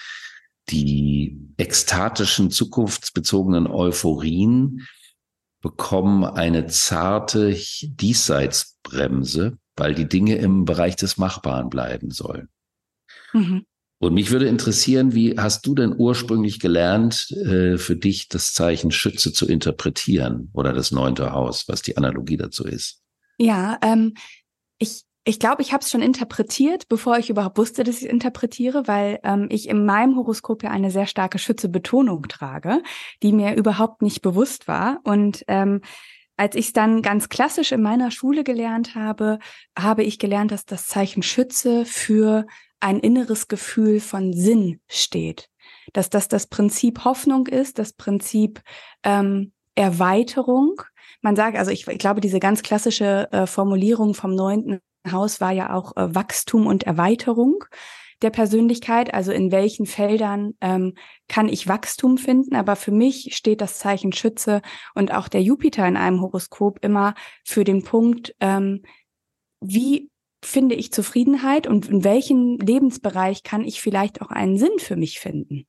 die 0.70 1.38
ekstatischen, 1.58 2.51
zukunftsbezogenen 2.51 3.68
Euphorien 3.68 4.88
bekommen 5.65 6.24
eine 6.24 6.67
zarte 6.67 7.57
Diesseitsbremse, 7.81 9.57
weil 9.75 9.95
die 9.95 10.07
Dinge 10.07 10.36
im 10.36 10.63
Bereich 10.63 10.95
des 10.95 11.17
Machbaren 11.17 11.72
bleiben 11.72 12.12
sollen. 12.12 12.50
Mhm. 13.34 13.65
Und 13.98 14.13
mich 14.13 14.29
würde 14.29 14.48
interessieren, 14.48 15.15
wie 15.15 15.39
hast 15.39 15.65
du 15.65 15.74
denn 15.74 15.95
ursprünglich 15.98 16.60
gelernt, 16.60 17.31
äh, 17.31 17.79
für 17.79 17.95
dich 17.95 18.27
das 18.29 18.53
Zeichen 18.53 18.91
Schütze 18.91 19.34
zu 19.34 19.48
interpretieren 19.48 20.51
oder 20.53 20.72
das 20.72 20.91
neunte 20.91 21.31
Haus, 21.31 21.67
was 21.67 21.81
die 21.81 21.98
Analogie 21.98 22.38
dazu 22.38 22.63
ist? 22.65 23.01
Ja, 23.39 23.79
ähm, 23.81 24.13
ich 24.77 25.05
ich 25.27 25.39
glaube, 25.39 25.63
ich 25.63 25.74
habe 25.74 25.82
es 25.82 25.89
schon 25.89 26.03
interpretiert, 26.03 26.88
bevor 26.88 27.17
ich 27.17 27.32
überhaupt 27.32 27.58
wusste, 27.58 27.84
dass 27.84 27.98
ich 27.98 28.03
es 28.03 28.10
interpretiere, 28.10 28.88
weil 28.88 29.20
ähm, 29.24 29.48
ich 29.50 29.67
in 29.67 29.84
meinem 29.84 30.15
Horoskop 30.15 30.62
ja 30.62 30.70
eine 30.70 30.91
sehr 30.91 31.08
starke 31.08 31.39
Schütze-Betonung 31.39 32.27
trage, 32.27 32.84
die 33.24 33.34
mir 33.34 33.55
überhaupt 33.55 34.03
nicht 34.03 34.22
bewusst 34.22 34.67
war. 34.67 35.00
Und 35.03 35.44
ähm, 35.48 35.82
als 36.38 36.55
ich 36.55 36.67
es 36.67 36.74
dann 36.74 37.01
ganz 37.01 37.27
klassisch 37.27 37.72
in 37.72 37.82
meiner 37.82 38.12
Schule 38.12 38.44
gelernt 38.44 38.94
habe, 38.94 39.39
habe 39.77 40.03
ich 40.03 40.20
gelernt, 40.20 40.51
dass 40.51 40.65
das 40.65 40.86
Zeichen 40.86 41.24
Schütze 41.24 41.86
für 41.86 42.46
ein 42.79 43.00
inneres 43.00 43.48
Gefühl 43.48 44.01
von 44.01 44.32
Sinn 44.32 44.79
steht. 44.88 45.50
Dass 45.94 46.12
das 46.12 46.27
das 46.27 46.46
Prinzip 46.46 47.03
Hoffnung 47.03 47.48
ist, 47.48 47.79
das 47.79 47.94
Prinzip 47.94 48.62
ähm, 49.03 49.53
Erweiterung. 49.74 50.84
Man 51.22 51.36
sagt, 51.36 51.58
also 51.58 51.72
ich, 51.72 51.88
ich 51.88 51.98
glaube, 51.98 52.22
diese 52.22 52.39
ganz 52.39 52.62
klassische 52.62 53.27
äh, 53.32 53.48
Formulierung 53.48 54.13
vom 54.13 54.36
neunten 54.36 54.82
Haus 55.12 55.42
war 55.42 55.52
ja 55.52 55.74
auch 55.74 55.96
äh, 55.96 56.14
Wachstum 56.14 56.68
und 56.68 56.84
Erweiterung 56.84 57.64
der 58.22 58.30
Persönlichkeit, 58.30 59.14
also 59.14 59.32
in 59.32 59.52
welchen 59.52 59.86
Feldern 59.86 60.54
ähm, 60.62 60.94
kann 61.28 61.50
ich 61.50 61.68
Wachstum 61.68 62.18
finden. 62.18 62.56
Aber 62.56 62.76
für 62.76 62.92
mich 62.92 63.36
steht 63.36 63.62
das 63.62 63.78
Zeichen 63.78 64.14
Schütze 64.14 64.62
und 64.94 65.14
auch 65.14 65.28
der 65.28 65.42
Jupiter 65.42 65.88
in 65.88 65.98
einem 65.98 66.22
Horoskop 66.22 66.84
immer 66.84 67.14
für 67.44 67.64
den 67.64 67.84
Punkt, 67.84 68.34
ähm, 68.40 68.84
wie 69.62 70.10
finde 70.44 70.76
ich 70.76 70.92
Zufriedenheit 70.92 71.68
und 71.68 71.90
in 71.90 72.04
welchem 72.04 72.58
Lebensbereich 72.58 73.44
kann 73.44 73.64
ich 73.64 73.82
vielleicht 73.82 74.22
auch 74.22 74.30
einen 74.30 74.58
Sinn 74.58 74.78
für 74.78 74.96
mich 74.96 75.20
finden? 75.20 75.66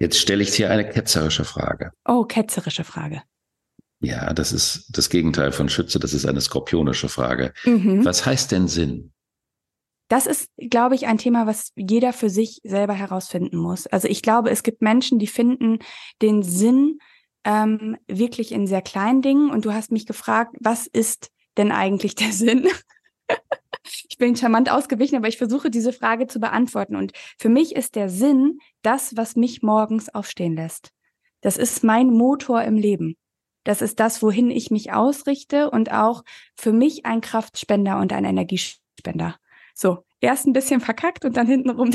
Jetzt 0.00 0.18
stelle 0.18 0.42
ich 0.42 0.50
dir 0.50 0.70
eine 0.70 0.88
ketzerische 0.88 1.44
Frage. 1.44 1.92
Oh, 2.06 2.24
ketzerische 2.24 2.84
Frage. 2.84 3.22
Ja, 4.00 4.32
das 4.32 4.52
ist 4.52 4.86
das 4.90 5.10
Gegenteil 5.10 5.52
von 5.52 5.68
Schütze, 5.68 5.98
das 5.98 6.14
ist 6.14 6.26
eine 6.26 6.40
skorpionische 6.40 7.08
Frage. 7.08 7.52
Mhm. 7.64 8.04
Was 8.04 8.24
heißt 8.24 8.52
denn 8.52 8.68
Sinn? 8.68 9.12
Das 10.08 10.26
ist, 10.26 10.50
glaube 10.56 10.94
ich, 10.94 11.06
ein 11.06 11.18
Thema, 11.18 11.46
was 11.46 11.72
jeder 11.76 12.12
für 12.12 12.30
sich 12.30 12.60
selber 12.64 12.94
herausfinden 12.94 13.58
muss. 13.58 13.86
Also 13.86 14.08
ich 14.08 14.22
glaube, 14.22 14.50
es 14.50 14.62
gibt 14.62 14.80
Menschen, 14.80 15.18
die 15.18 15.26
finden 15.26 15.80
den 16.22 16.42
Sinn 16.42 16.98
ähm, 17.44 17.96
wirklich 18.06 18.52
in 18.52 18.66
sehr 18.66 18.82
kleinen 18.82 19.20
Dingen. 19.20 19.50
Und 19.50 19.64
du 19.64 19.72
hast 19.72 19.92
mich 19.92 20.06
gefragt, 20.06 20.56
was 20.60 20.86
ist 20.86 21.30
denn 21.56 21.72
eigentlich 21.72 22.14
der 22.14 22.32
Sinn? 22.32 22.68
ich 24.08 24.16
bin 24.16 24.36
charmant 24.36 24.70
ausgewichen, 24.70 25.16
aber 25.16 25.28
ich 25.28 25.36
versuche 25.36 25.70
diese 25.70 25.92
Frage 25.92 26.26
zu 26.26 26.40
beantworten. 26.40 26.96
Und 26.96 27.12
für 27.38 27.50
mich 27.50 27.74
ist 27.76 27.94
der 27.94 28.08
Sinn 28.08 28.60
das, 28.82 29.16
was 29.16 29.36
mich 29.36 29.62
morgens 29.62 30.08
aufstehen 30.14 30.54
lässt. 30.54 30.90
Das 31.42 31.56
ist 31.56 31.84
mein 31.84 32.08
Motor 32.08 32.62
im 32.62 32.76
Leben. 32.76 33.16
Das 33.68 33.82
ist 33.82 34.00
das, 34.00 34.22
wohin 34.22 34.50
ich 34.50 34.70
mich 34.70 34.92
ausrichte 34.94 35.70
und 35.70 35.92
auch 35.92 36.24
für 36.56 36.72
mich 36.72 37.04
ein 37.04 37.20
Kraftspender 37.20 37.98
und 37.98 38.14
ein 38.14 38.24
Energiespender. 38.24 39.36
So, 39.74 40.06
erst 40.22 40.46
ein 40.46 40.54
bisschen 40.54 40.80
verkackt 40.80 41.26
und 41.26 41.36
dann 41.36 41.46
hinten 41.46 41.68
rum. 41.68 41.90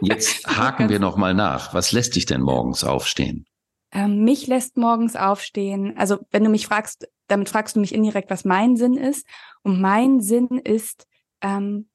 Jetzt 0.00 0.46
haken 0.56 0.90
wir 0.90 1.00
noch 1.00 1.16
mal 1.16 1.34
nach. 1.34 1.74
Was 1.74 1.90
lässt 1.90 2.14
dich 2.14 2.26
denn 2.26 2.40
morgens 2.40 2.84
aufstehen? 2.84 3.46
Ähm, 3.90 4.22
mich 4.22 4.46
lässt 4.46 4.76
morgens 4.76 5.16
aufstehen. 5.16 5.98
Also, 5.98 6.18
wenn 6.30 6.44
du 6.44 6.50
mich 6.50 6.68
fragst, 6.68 7.08
damit 7.26 7.48
fragst 7.48 7.74
du 7.74 7.80
mich 7.80 7.92
indirekt, 7.92 8.30
was 8.30 8.44
mein 8.44 8.76
Sinn 8.76 8.96
ist. 8.96 9.26
Und 9.64 9.80
mein 9.80 10.20
Sinn 10.20 10.60
ist, 10.62 11.08
ähm, 11.40 11.90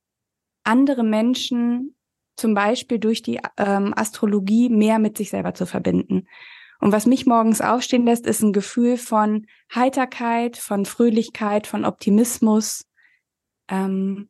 andere 0.66 1.06
Menschen 1.06 1.96
zum 2.36 2.54
Beispiel 2.54 3.00
durch 3.00 3.22
die 3.22 3.40
ähm, 3.56 3.94
Astrologie 3.96 4.68
mehr 4.68 5.00
mit 5.00 5.16
sich 5.16 5.30
selber 5.30 5.54
zu 5.54 5.66
verbinden. 5.66 6.28
Und 6.80 6.92
was 6.92 7.06
mich 7.06 7.26
morgens 7.26 7.62
aufstehen 7.62 8.06
lässt, 8.06 8.26
ist 8.26 8.42
ein 8.42 8.54
Gefühl 8.54 8.98
von 8.98 9.48
Heiterkeit, 9.74 10.58
von 10.58 10.86
Fröhlichkeit, 10.86 11.68
von 11.68 11.86
Optimismus. 11.86 12.86
Ähm, 13.68 14.30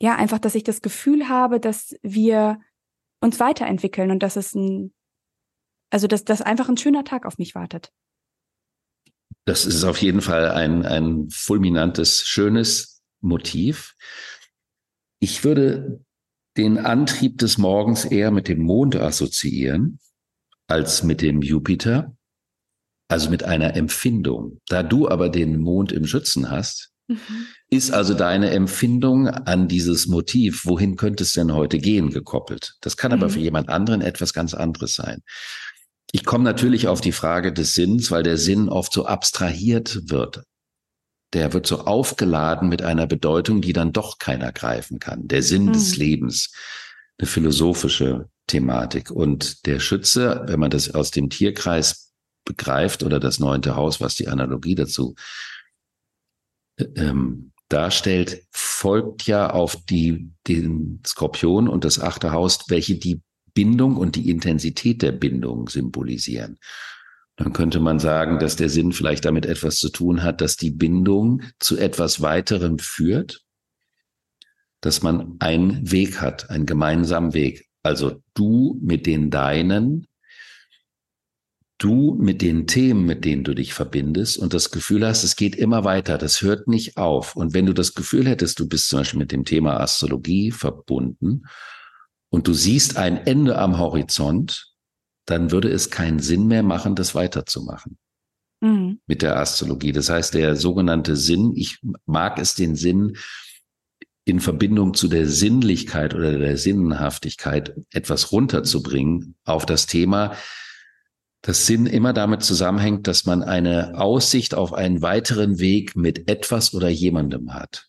ja, 0.00 0.16
einfach, 0.16 0.38
dass 0.38 0.54
ich 0.54 0.64
das 0.64 0.82
Gefühl 0.82 1.28
habe, 1.28 1.60
dass 1.60 1.96
wir 2.02 2.60
uns 3.20 3.40
weiterentwickeln 3.40 4.10
und 4.10 4.22
dass 4.22 4.36
es 4.36 4.54
ein, 4.54 4.92
also 5.90 6.06
dass, 6.06 6.24
dass 6.24 6.42
einfach 6.42 6.68
ein 6.68 6.76
schöner 6.76 7.04
Tag 7.04 7.26
auf 7.26 7.38
mich 7.38 7.54
wartet. 7.54 7.92
Das 9.46 9.64
ist 9.64 9.84
auf 9.84 10.00
jeden 10.00 10.20
Fall 10.20 10.50
ein, 10.50 10.84
ein 10.84 11.28
fulminantes, 11.30 12.22
schönes 12.26 13.02
Motiv. 13.20 13.94
Ich 15.18 15.44
würde 15.44 16.04
den 16.56 16.78
Antrieb 16.78 17.38
des 17.38 17.58
Morgens 17.58 18.04
eher 18.04 18.30
mit 18.30 18.48
dem 18.48 18.60
Mond 18.60 18.96
assoziieren 18.96 19.98
als 20.70 21.02
mit 21.02 21.20
dem 21.20 21.42
Jupiter, 21.42 22.16
also 23.08 23.28
mit 23.28 23.42
einer 23.42 23.76
Empfindung. 23.76 24.60
Da 24.68 24.82
du 24.82 25.08
aber 25.08 25.28
den 25.28 25.58
Mond 25.58 25.90
im 25.92 26.06
Schützen 26.06 26.50
hast, 26.50 26.90
mhm. 27.08 27.18
ist 27.68 27.90
also 27.92 28.14
deine 28.14 28.50
Empfindung 28.50 29.28
an 29.28 29.66
dieses 29.66 30.06
Motiv, 30.06 30.64
wohin 30.64 30.96
könnte 30.96 31.24
es 31.24 31.32
denn 31.32 31.52
heute 31.52 31.78
gehen, 31.78 32.10
gekoppelt. 32.10 32.74
Das 32.80 32.96
kann 32.96 33.12
aber 33.12 33.26
mhm. 33.26 33.30
für 33.32 33.40
jemand 33.40 33.68
anderen 33.68 34.00
etwas 34.00 34.32
ganz 34.32 34.54
anderes 34.54 34.94
sein. 34.94 35.22
Ich 36.12 36.24
komme 36.24 36.44
natürlich 36.44 36.88
auf 36.88 37.00
die 37.00 37.12
Frage 37.12 37.52
des 37.52 37.74
Sinns, 37.74 38.10
weil 38.10 38.22
der 38.22 38.36
Sinn 38.36 38.68
oft 38.68 38.92
so 38.92 39.06
abstrahiert 39.06 40.10
wird. 40.10 40.42
Der 41.32 41.52
wird 41.52 41.66
so 41.66 41.80
aufgeladen 41.84 42.68
mit 42.68 42.82
einer 42.82 43.06
Bedeutung, 43.06 43.60
die 43.60 43.72
dann 43.72 43.92
doch 43.92 44.18
keiner 44.18 44.52
greifen 44.52 44.98
kann. 44.98 45.28
Der 45.28 45.42
Sinn 45.42 45.66
mhm. 45.66 45.72
des 45.72 45.96
Lebens, 45.96 46.52
eine 47.18 47.26
philosophische 47.26 48.28
Thematik. 48.50 49.10
Und 49.10 49.66
der 49.66 49.78
Schütze, 49.80 50.42
wenn 50.46 50.60
man 50.60 50.70
das 50.70 50.94
aus 50.94 51.10
dem 51.10 51.30
Tierkreis 51.30 52.12
begreift 52.44 53.02
oder 53.02 53.20
das 53.20 53.38
neunte 53.38 53.76
Haus, 53.76 54.00
was 54.00 54.16
die 54.16 54.28
Analogie 54.28 54.74
dazu 54.74 55.14
äh, 56.76 56.84
ähm, 56.96 57.52
darstellt, 57.68 58.42
folgt 58.50 59.26
ja 59.26 59.50
auf 59.50 59.76
die, 59.86 60.32
den 60.48 61.00
Skorpion 61.06 61.68
und 61.68 61.84
das 61.84 62.00
achte 62.00 62.32
Haus, 62.32 62.64
welche 62.68 62.96
die 62.96 63.22
Bindung 63.54 63.96
und 63.96 64.16
die 64.16 64.28
Intensität 64.30 65.02
der 65.02 65.12
Bindung 65.12 65.68
symbolisieren. 65.68 66.58
Dann 67.36 67.52
könnte 67.52 67.78
man 67.78 68.00
sagen, 68.00 68.38
dass 68.38 68.56
der 68.56 68.68
Sinn 68.68 68.92
vielleicht 68.92 69.24
damit 69.24 69.46
etwas 69.46 69.76
zu 69.76 69.88
tun 69.90 70.22
hat, 70.22 70.40
dass 70.40 70.56
die 70.56 70.70
Bindung 70.70 71.42
zu 71.58 71.78
etwas 71.78 72.20
weiterem 72.20 72.78
führt, 72.78 73.44
dass 74.80 75.02
man 75.02 75.36
einen 75.38 75.90
Weg 75.90 76.20
hat, 76.20 76.50
einen 76.50 76.66
gemeinsamen 76.66 77.32
Weg. 77.32 77.69
Also 77.82 78.22
du 78.34 78.78
mit 78.82 79.06
den 79.06 79.30
deinen, 79.30 80.06
du 81.78 82.14
mit 82.20 82.42
den 82.42 82.66
Themen, 82.66 83.06
mit 83.06 83.24
denen 83.24 83.42
du 83.42 83.54
dich 83.54 83.72
verbindest 83.72 84.38
und 84.38 84.52
das 84.52 84.70
Gefühl 84.70 85.06
hast, 85.06 85.24
es 85.24 85.34
geht 85.34 85.56
immer 85.56 85.84
weiter, 85.84 86.18
das 86.18 86.42
hört 86.42 86.68
nicht 86.68 86.98
auf. 86.98 87.36
Und 87.36 87.54
wenn 87.54 87.66
du 87.66 87.72
das 87.72 87.94
Gefühl 87.94 88.28
hättest, 88.28 88.60
du 88.60 88.68
bist 88.68 88.88
zum 88.88 89.00
Beispiel 89.00 89.18
mit 89.18 89.32
dem 89.32 89.44
Thema 89.44 89.80
Astrologie 89.80 90.50
verbunden 90.50 91.44
und 92.28 92.46
du 92.46 92.52
siehst 92.52 92.98
ein 92.98 93.16
Ende 93.26 93.58
am 93.58 93.78
Horizont, 93.78 94.74
dann 95.24 95.50
würde 95.52 95.70
es 95.70 95.90
keinen 95.90 96.18
Sinn 96.18 96.46
mehr 96.48 96.62
machen, 96.62 96.96
das 96.96 97.14
weiterzumachen. 97.14 97.96
Mhm. 98.60 99.00
Mit 99.06 99.22
der 99.22 99.38
Astrologie. 99.38 99.92
Das 99.92 100.10
heißt, 100.10 100.34
der 100.34 100.56
sogenannte 100.56 101.16
Sinn, 101.16 101.52
ich 101.54 101.78
mag 102.04 102.38
es 102.38 102.54
den 102.54 102.76
Sinn, 102.76 103.16
in 104.24 104.40
Verbindung 104.40 104.94
zu 104.94 105.08
der 105.08 105.26
Sinnlichkeit 105.26 106.14
oder 106.14 106.38
der 106.38 106.56
Sinnhaftigkeit 106.56 107.74
etwas 107.92 108.32
runterzubringen 108.32 109.34
auf 109.44 109.66
das 109.66 109.86
Thema, 109.86 110.34
dass 111.42 111.66
Sinn 111.66 111.86
immer 111.86 112.12
damit 112.12 112.42
zusammenhängt, 112.42 113.06
dass 113.06 113.24
man 113.24 113.42
eine 113.42 113.98
Aussicht 113.98 114.54
auf 114.54 114.74
einen 114.74 115.00
weiteren 115.00 115.58
Weg 115.58 115.96
mit 115.96 116.28
etwas 116.28 116.74
oder 116.74 116.88
jemandem 116.88 117.54
hat. 117.54 117.88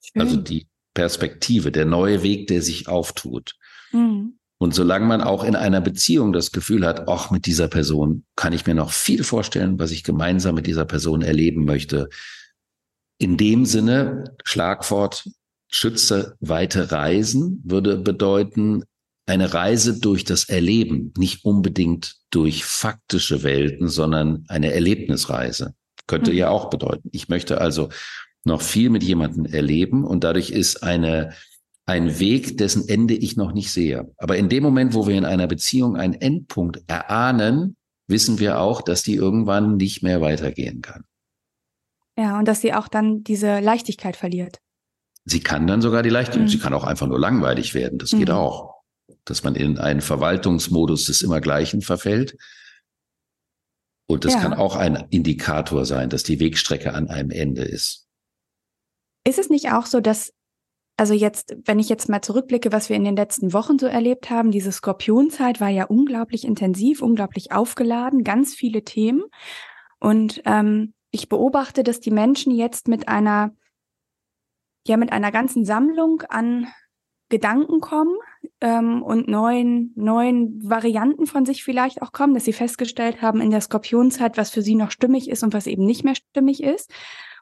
Schön. 0.00 0.22
Also 0.22 0.36
die 0.36 0.68
Perspektive, 0.94 1.72
der 1.72 1.84
neue 1.84 2.22
Weg, 2.22 2.46
der 2.46 2.62
sich 2.62 2.88
auftut. 2.88 3.56
Mhm. 3.92 4.38
Und 4.58 4.74
solange 4.74 5.04
man 5.04 5.20
auch 5.20 5.44
in 5.44 5.54
einer 5.54 5.82
Beziehung 5.82 6.32
das 6.32 6.50
Gefühl 6.50 6.86
hat, 6.86 7.08
ach, 7.08 7.30
mit 7.30 7.44
dieser 7.44 7.68
Person 7.68 8.24
kann 8.36 8.54
ich 8.54 8.66
mir 8.66 8.74
noch 8.74 8.90
viel 8.90 9.22
vorstellen, 9.22 9.78
was 9.78 9.90
ich 9.90 10.02
gemeinsam 10.02 10.54
mit 10.54 10.66
dieser 10.66 10.86
Person 10.86 11.20
erleben 11.20 11.66
möchte. 11.66 12.08
In 13.18 13.36
dem 13.36 13.66
Sinne, 13.66 14.36
Schlagwort 14.44 15.28
Schütze 15.76 16.36
weite 16.40 16.90
Reisen 16.90 17.60
würde 17.62 17.98
bedeuten, 17.98 18.84
eine 19.26 19.52
Reise 19.52 20.00
durch 20.00 20.24
das 20.24 20.48
Erleben, 20.48 21.12
nicht 21.18 21.44
unbedingt 21.44 22.16
durch 22.30 22.64
faktische 22.64 23.42
Welten, 23.42 23.88
sondern 23.88 24.46
eine 24.48 24.72
Erlebnisreise. 24.72 25.74
Könnte 26.06 26.30
mhm. 26.30 26.38
ja 26.38 26.48
auch 26.48 26.70
bedeuten. 26.70 27.10
Ich 27.12 27.28
möchte 27.28 27.60
also 27.60 27.90
noch 28.42 28.62
viel 28.62 28.88
mit 28.88 29.02
jemandem 29.02 29.44
erleben 29.44 30.04
und 30.04 30.24
dadurch 30.24 30.48
ist 30.48 30.82
eine 30.82 31.34
ein 31.84 32.18
Weg, 32.18 32.56
dessen 32.56 32.88
Ende 32.88 33.14
ich 33.14 33.36
noch 33.36 33.52
nicht 33.52 33.70
sehe. 33.70 34.10
Aber 34.16 34.38
in 34.38 34.48
dem 34.48 34.62
Moment, 34.62 34.94
wo 34.94 35.06
wir 35.06 35.16
in 35.16 35.26
einer 35.26 35.46
Beziehung 35.46 35.96
einen 35.96 36.14
Endpunkt 36.14 36.82
erahnen, 36.86 37.76
wissen 38.08 38.38
wir 38.38 38.60
auch, 38.60 38.80
dass 38.80 39.02
die 39.02 39.14
irgendwann 39.14 39.76
nicht 39.76 40.02
mehr 40.02 40.22
weitergehen 40.22 40.80
kann. 40.80 41.04
Ja, 42.18 42.38
und 42.38 42.48
dass 42.48 42.62
sie 42.62 42.72
auch 42.72 42.88
dann 42.88 43.22
diese 43.22 43.60
Leichtigkeit 43.60 44.16
verliert. 44.16 44.58
Sie 45.26 45.40
kann 45.40 45.66
dann 45.66 45.82
sogar 45.82 46.02
die 46.02 46.08
Leichtigkeit, 46.08 46.44
mhm. 46.44 46.48
sie 46.48 46.58
kann 46.58 46.72
auch 46.72 46.84
einfach 46.84 47.06
nur 47.06 47.18
langweilig 47.18 47.74
werden. 47.74 47.98
Das 47.98 48.12
mhm. 48.12 48.20
geht 48.20 48.30
auch. 48.30 48.76
Dass 49.24 49.42
man 49.42 49.54
in 49.54 49.76
einen 49.76 50.00
Verwaltungsmodus 50.00 51.06
des 51.06 51.20
Immergleichen 51.22 51.82
verfällt. 51.82 52.36
Und 54.08 54.24
das 54.24 54.34
ja. 54.34 54.40
kann 54.40 54.54
auch 54.54 54.76
ein 54.76 55.06
Indikator 55.10 55.84
sein, 55.84 56.10
dass 56.10 56.22
die 56.22 56.40
Wegstrecke 56.40 56.94
an 56.94 57.08
einem 57.08 57.30
Ende 57.30 57.62
ist. 57.62 58.06
Ist 59.26 59.40
es 59.40 59.50
nicht 59.50 59.72
auch 59.72 59.86
so, 59.86 60.00
dass 60.00 60.32
also 60.96 61.12
jetzt, 61.12 61.54
wenn 61.66 61.78
ich 61.78 61.90
jetzt 61.90 62.08
mal 62.08 62.22
zurückblicke, 62.22 62.72
was 62.72 62.88
wir 62.88 62.96
in 62.96 63.04
den 63.04 63.16
letzten 63.16 63.52
Wochen 63.52 63.78
so 63.78 63.86
erlebt 63.86 64.30
haben, 64.30 64.50
diese 64.50 64.72
Skorpionzeit 64.72 65.60
war 65.60 65.68
ja 65.68 65.84
unglaublich 65.84 66.44
intensiv, 66.44 67.02
unglaublich 67.02 67.52
aufgeladen, 67.52 68.24
ganz 68.24 68.54
viele 68.54 68.82
Themen. 68.82 69.24
Und 70.00 70.40
ähm, 70.46 70.94
ich 71.10 71.28
beobachte, 71.28 71.82
dass 71.82 72.00
die 72.00 72.10
Menschen 72.10 72.50
jetzt 72.50 72.88
mit 72.88 73.08
einer, 73.08 73.54
ja, 74.88 74.96
mit 74.96 75.12
einer 75.12 75.32
ganzen 75.32 75.64
Sammlung 75.64 76.22
an 76.28 76.66
Gedanken 77.28 77.80
kommen 77.80 78.16
ähm, 78.60 79.02
und 79.02 79.26
neuen, 79.26 79.92
neuen 79.96 80.60
Varianten 80.68 81.26
von 81.26 81.44
sich 81.44 81.64
vielleicht 81.64 82.02
auch 82.02 82.12
kommen, 82.12 82.34
dass 82.34 82.44
sie 82.44 82.52
festgestellt 82.52 83.20
haben 83.20 83.40
in 83.40 83.50
der 83.50 83.60
Skorpionzeit, 83.60 84.36
was 84.36 84.50
für 84.50 84.62
sie 84.62 84.76
noch 84.76 84.92
stimmig 84.92 85.28
ist 85.28 85.42
und 85.42 85.52
was 85.52 85.66
eben 85.66 85.84
nicht 85.84 86.04
mehr 86.04 86.14
stimmig 86.14 86.62
ist. 86.62 86.90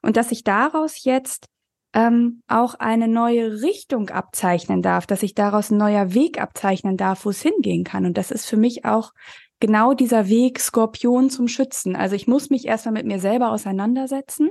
Und 0.01 0.17
dass 0.17 0.31
sich 0.31 0.43
daraus 0.43 1.05
jetzt 1.05 1.47
ähm, 1.93 2.43
auch 2.49 2.75
eine 2.75 3.09
neue 3.09 3.63
Richtung 3.63 4.09
abzeichnen 4.11 4.83
darf, 4.83 5.07
dass 5.07 5.21
sich 5.21 5.35
daraus 5.35 5.71
ein 5.71 5.79
neuer 5.79 6.15
Weg 6.15 6.41
abzeichnen 6.41 6.97
darf, 6.97 7.25
wo 7.25 7.31
es 7.31 7.43
hingehen 7.43 7.85
kann. 7.85 8.07
Und 8.07 8.17
das 8.17 8.31
ist 8.31 8.47
für 8.47 8.57
mich 8.57 8.85
auch 8.85 9.13
genau 9.61 9.95
dieser 9.95 10.29
Weg 10.29 10.61
Skorpion 10.61 11.31
zum 11.31 11.47
Schützen. 11.47 11.95
Also 11.95 12.17
ich 12.17 12.27
muss 12.27 12.51
mich 12.51 12.67
erstmal 12.67 12.95
mit 12.95 13.07
mir 13.07 13.21
selber 13.21 13.51
auseinandersetzen, 13.53 14.51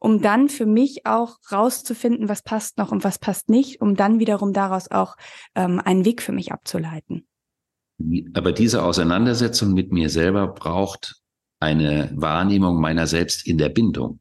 um 0.00 0.20
dann 0.20 0.48
für 0.48 0.66
mich 0.66 1.06
auch 1.06 1.36
rauszufinden, 1.52 2.28
was 2.28 2.42
passt 2.42 2.78
noch 2.78 2.90
und 2.90 3.04
was 3.04 3.18
passt 3.18 3.48
nicht, 3.48 3.80
um 3.80 3.94
dann 3.94 4.18
wiederum 4.18 4.52
daraus 4.52 4.90
auch 4.90 5.16
ähm, 5.54 5.80
einen 5.84 6.04
Weg 6.04 6.22
für 6.22 6.32
mich 6.32 6.50
abzuleiten. 6.50 7.28
Aber 8.32 8.52
diese 8.52 8.82
Auseinandersetzung 8.82 9.74
mit 9.74 9.92
mir 9.92 10.08
selber 10.08 10.48
braucht 10.48 11.20
eine 11.60 12.10
Wahrnehmung 12.14 12.80
meiner 12.80 13.06
selbst 13.06 13.46
in 13.46 13.58
der 13.58 13.68
Bindung. 13.68 14.20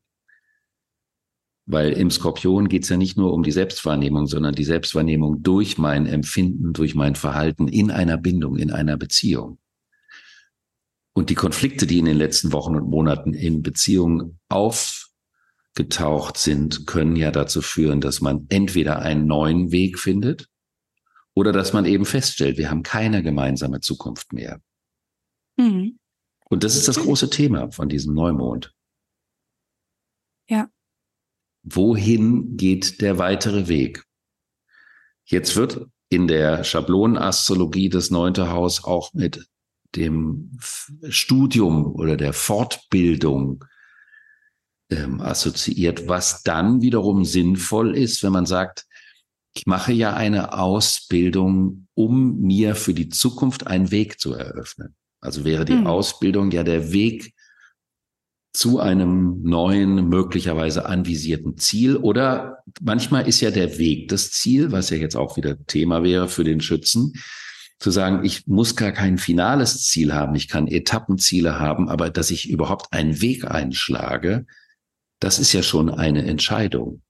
Weil 1.65 1.93
im 1.93 2.11
Skorpion 2.11 2.67
geht 2.67 2.83
es 2.83 2.89
ja 2.89 2.97
nicht 2.97 3.15
nur 3.15 3.31
um 3.31 3.43
die 3.43 3.51
Selbstwahrnehmung, 3.51 4.27
sondern 4.27 4.55
die 4.55 4.65
Selbstwahrnehmung 4.65 5.43
durch 5.43 5.77
mein 5.77 6.07
Empfinden, 6.07 6.73
durch 6.73 6.93
mein 6.93 7.15
Verhalten 7.15 7.67
in 7.69 7.89
einer 7.89 8.17
Bindung, 8.17 8.57
in 8.57 8.71
einer 8.71 8.97
Beziehung. 8.97 9.59
Und 11.13 11.29
die 11.29 11.35
Konflikte, 11.35 11.87
die 11.87 11.99
in 11.99 12.05
den 12.05 12.17
letzten 12.17 12.51
Wochen 12.51 12.75
und 12.75 12.89
Monaten 12.89 13.33
in 13.33 13.61
Beziehungen 13.61 14.39
aufgetaucht 15.79 16.37
sind, 16.37 16.87
können 16.87 17.15
ja 17.15 17.31
dazu 17.31 17.61
führen, 17.61 18.01
dass 18.01 18.21
man 18.21 18.45
entweder 18.49 18.99
einen 18.99 19.27
neuen 19.27 19.71
Weg 19.71 19.99
findet 19.99 20.47
oder 21.33 21.51
dass 21.51 21.73
man 21.73 21.85
eben 21.85 22.05
feststellt, 22.05 22.57
wir 22.57 22.69
haben 22.69 22.83
keine 22.83 23.23
gemeinsame 23.23 23.79
Zukunft 23.79 24.33
mehr. 24.33 24.61
Mhm. 25.57 25.97
Und 26.49 26.63
das 26.63 26.75
ist 26.75 26.87
das 26.87 26.99
große 26.99 27.29
Thema 27.29 27.71
von 27.71 27.89
diesem 27.89 28.13
Neumond. 28.13 28.73
Ja 30.49 30.69
wohin 31.63 32.57
geht 32.57 33.01
der 33.01 33.17
weitere 33.17 33.67
Weg? 33.67 34.03
Jetzt 35.25 35.55
wird 35.55 35.85
in 36.09 36.27
der 36.27 36.63
Schablonenastrologie 36.63 37.89
das 37.89 38.09
neunte 38.09 38.49
Haus 38.49 38.83
auch 38.83 39.13
mit 39.13 39.47
dem 39.95 40.57
Studium 41.09 41.93
oder 41.95 42.17
der 42.17 42.33
Fortbildung 42.33 43.65
ähm, 44.89 45.21
assoziiert, 45.21 46.07
was 46.07 46.43
dann 46.43 46.81
wiederum 46.81 47.25
sinnvoll 47.25 47.95
ist, 47.95 48.23
wenn 48.23 48.31
man 48.31 48.45
sagt, 48.45 48.85
ich 49.53 49.65
mache 49.65 49.91
ja 49.91 50.13
eine 50.13 50.53
Ausbildung, 50.53 51.87
um 51.93 52.39
mir 52.39 52.75
für 52.75 52.93
die 52.93 53.09
Zukunft 53.09 53.67
einen 53.67 53.91
Weg 53.91 54.19
zu 54.19 54.33
eröffnen. 54.33 54.95
Also 55.21 55.43
wäre 55.43 55.65
die 55.65 55.73
hm. 55.73 55.87
Ausbildung 55.87 56.51
ja 56.51 56.63
der 56.63 56.91
Weg 56.91 57.33
zu 58.53 58.79
einem 58.79 59.41
neuen, 59.43 60.09
möglicherweise 60.09 60.85
anvisierten 60.85 61.57
Ziel. 61.57 61.97
Oder 61.97 62.63
manchmal 62.81 63.27
ist 63.27 63.41
ja 63.41 63.51
der 63.51 63.77
Weg 63.77 64.07
das 64.09 64.31
Ziel, 64.31 64.71
was 64.71 64.89
ja 64.89 64.97
jetzt 64.97 65.15
auch 65.15 65.37
wieder 65.37 65.63
Thema 65.65 66.03
wäre 66.03 66.27
für 66.27 66.43
den 66.43 66.61
Schützen, 66.61 67.13
zu 67.79 67.91
sagen, 67.91 68.25
ich 68.25 68.47
muss 68.47 68.75
gar 68.75 68.91
kein 68.91 69.17
finales 69.17 69.83
Ziel 69.83 70.13
haben, 70.13 70.35
ich 70.35 70.47
kann 70.47 70.67
Etappenziele 70.67 71.59
haben, 71.59 71.89
aber 71.89 72.09
dass 72.09 72.31
ich 72.31 72.49
überhaupt 72.49 72.91
einen 72.91 73.21
Weg 73.21 73.49
einschlage, 73.49 74.45
das 75.19 75.39
ist 75.39 75.53
ja 75.53 75.63
schon 75.63 75.89
eine 75.89 76.25
Entscheidung. 76.25 77.01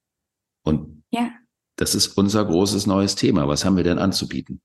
Und 0.63 1.04
ja. 1.12 1.32
das 1.76 1.95
ist 1.95 2.17
unser 2.17 2.45
großes 2.45 2.88
neues 2.88 3.15
Thema. 3.15 3.48
Was 3.48 3.65
haben 3.65 3.78
wir 3.78 3.84
denn 3.84 4.00
anzubieten? 4.00 4.62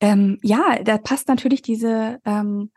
Ähm, 0.00 0.38
ja, 0.42 0.82
da 0.82 0.98
passt 0.98 1.28
natürlich 1.28 1.62
diese 1.62 2.18
ähm, 2.24 2.70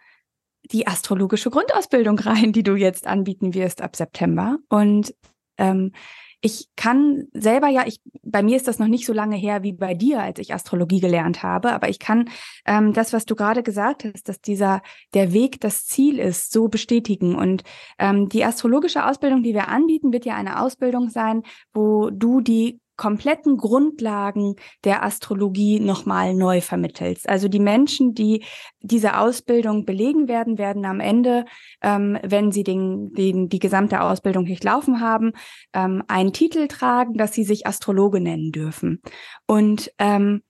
die 0.71 0.88
astrologische 0.88 1.49
Grundausbildung 1.49 2.19
rein, 2.19 2.54
die 2.54 2.63
du 2.63 2.75
jetzt 2.75 3.08
anbieten 3.08 3.54
wirst 3.54 3.82
ab 3.82 3.95
September. 3.95 4.58
Und 4.69 5.13
ähm, 5.58 5.93
ich 6.41 6.69
kann 6.75 7.28
selber 7.34 7.67
ja, 7.67 7.86
ich, 7.86 7.99
bei 8.23 8.41
mir 8.43 8.56
ist 8.56 8.67
das 8.67 8.80
noch 8.80 8.88
nicht 8.88 9.06
so 9.06 9.13
lange 9.13 9.36
her 9.36 9.62
wie 9.63 9.73
bei 9.73 9.93
dir, 9.93 10.21
als 10.21 10.39
ich 10.39 10.54
Astrologie 10.54 11.02
gelernt 11.02 11.43
habe, 11.43 11.73
aber 11.73 11.89
ich 11.89 11.99
kann 11.99 12.30
ähm, 12.65 12.93
das, 12.93 13.12
was 13.12 13.25
du 13.25 13.36
gerade 13.36 13.62
gesagt 13.62 14.06
hast, 14.06 14.30
dass 14.30 14.39
dieser 14.39 14.82
der 15.13 15.34
Weg 15.34 15.60
das 15.60 15.86
Ziel 15.86 16.17
ist, 16.19 16.52
so 16.52 16.69
bestätigen. 16.69 17.36
Und 17.36 17.63
ähm, 17.97 18.30
die 18.30 18.45
astrologische 18.45 19.06
Ausbildung, 19.06 19.43
die 19.43 19.54
wir 19.54 19.67
anbieten, 19.67 20.13
wird 20.13 20.25
ja 20.25 20.36
eine 20.36 20.62
Ausbildung 20.62 21.10
sein, 21.10 21.43
wo 21.73 22.10
du 22.10 22.39
die 22.39 22.80
kompletten 22.99 23.55
Grundlagen 23.55 24.55
der 24.83 25.03
Astrologie 25.03 25.79
nochmal 25.79 26.35
neu 26.35 26.59
vermittelst. 26.59 27.29
Also 27.29 27.47
die 27.47 27.62
Menschen, 27.62 28.13
die 28.13 28.43
diese 28.81 29.17
Ausbildung 29.17 29.85
belegen 29.85 30.27
werden, 30.27 30.57
werden 30.57 30.83
am 30.85 30.99
Ende, 30.99 31.45
ähm, 31.81 32.19
wenn 32.23 32.51
sie 32.51 32.65
den, 32.65 33.13
den, 33.13 33.47
die 33.47 33.59
gesamte 33.59 34.01
Ausbildung 34.01 34.45
durchlaufen 34.45 34.99
haben, 34.99 35.31
ähm, 35.73 36.03
einen 36.09 36.33
Titel 36.33 36.67
tragen, 36.67 37.13
dass 37.13 37.31
sie 37.31 37.45
sich 37.45 37.65
Astrologe 37.65 38.19
nennen 38.19 38.51
dürfen. 38.51 39.01
Und 39.47 39.93
ähm, 39.97 40.41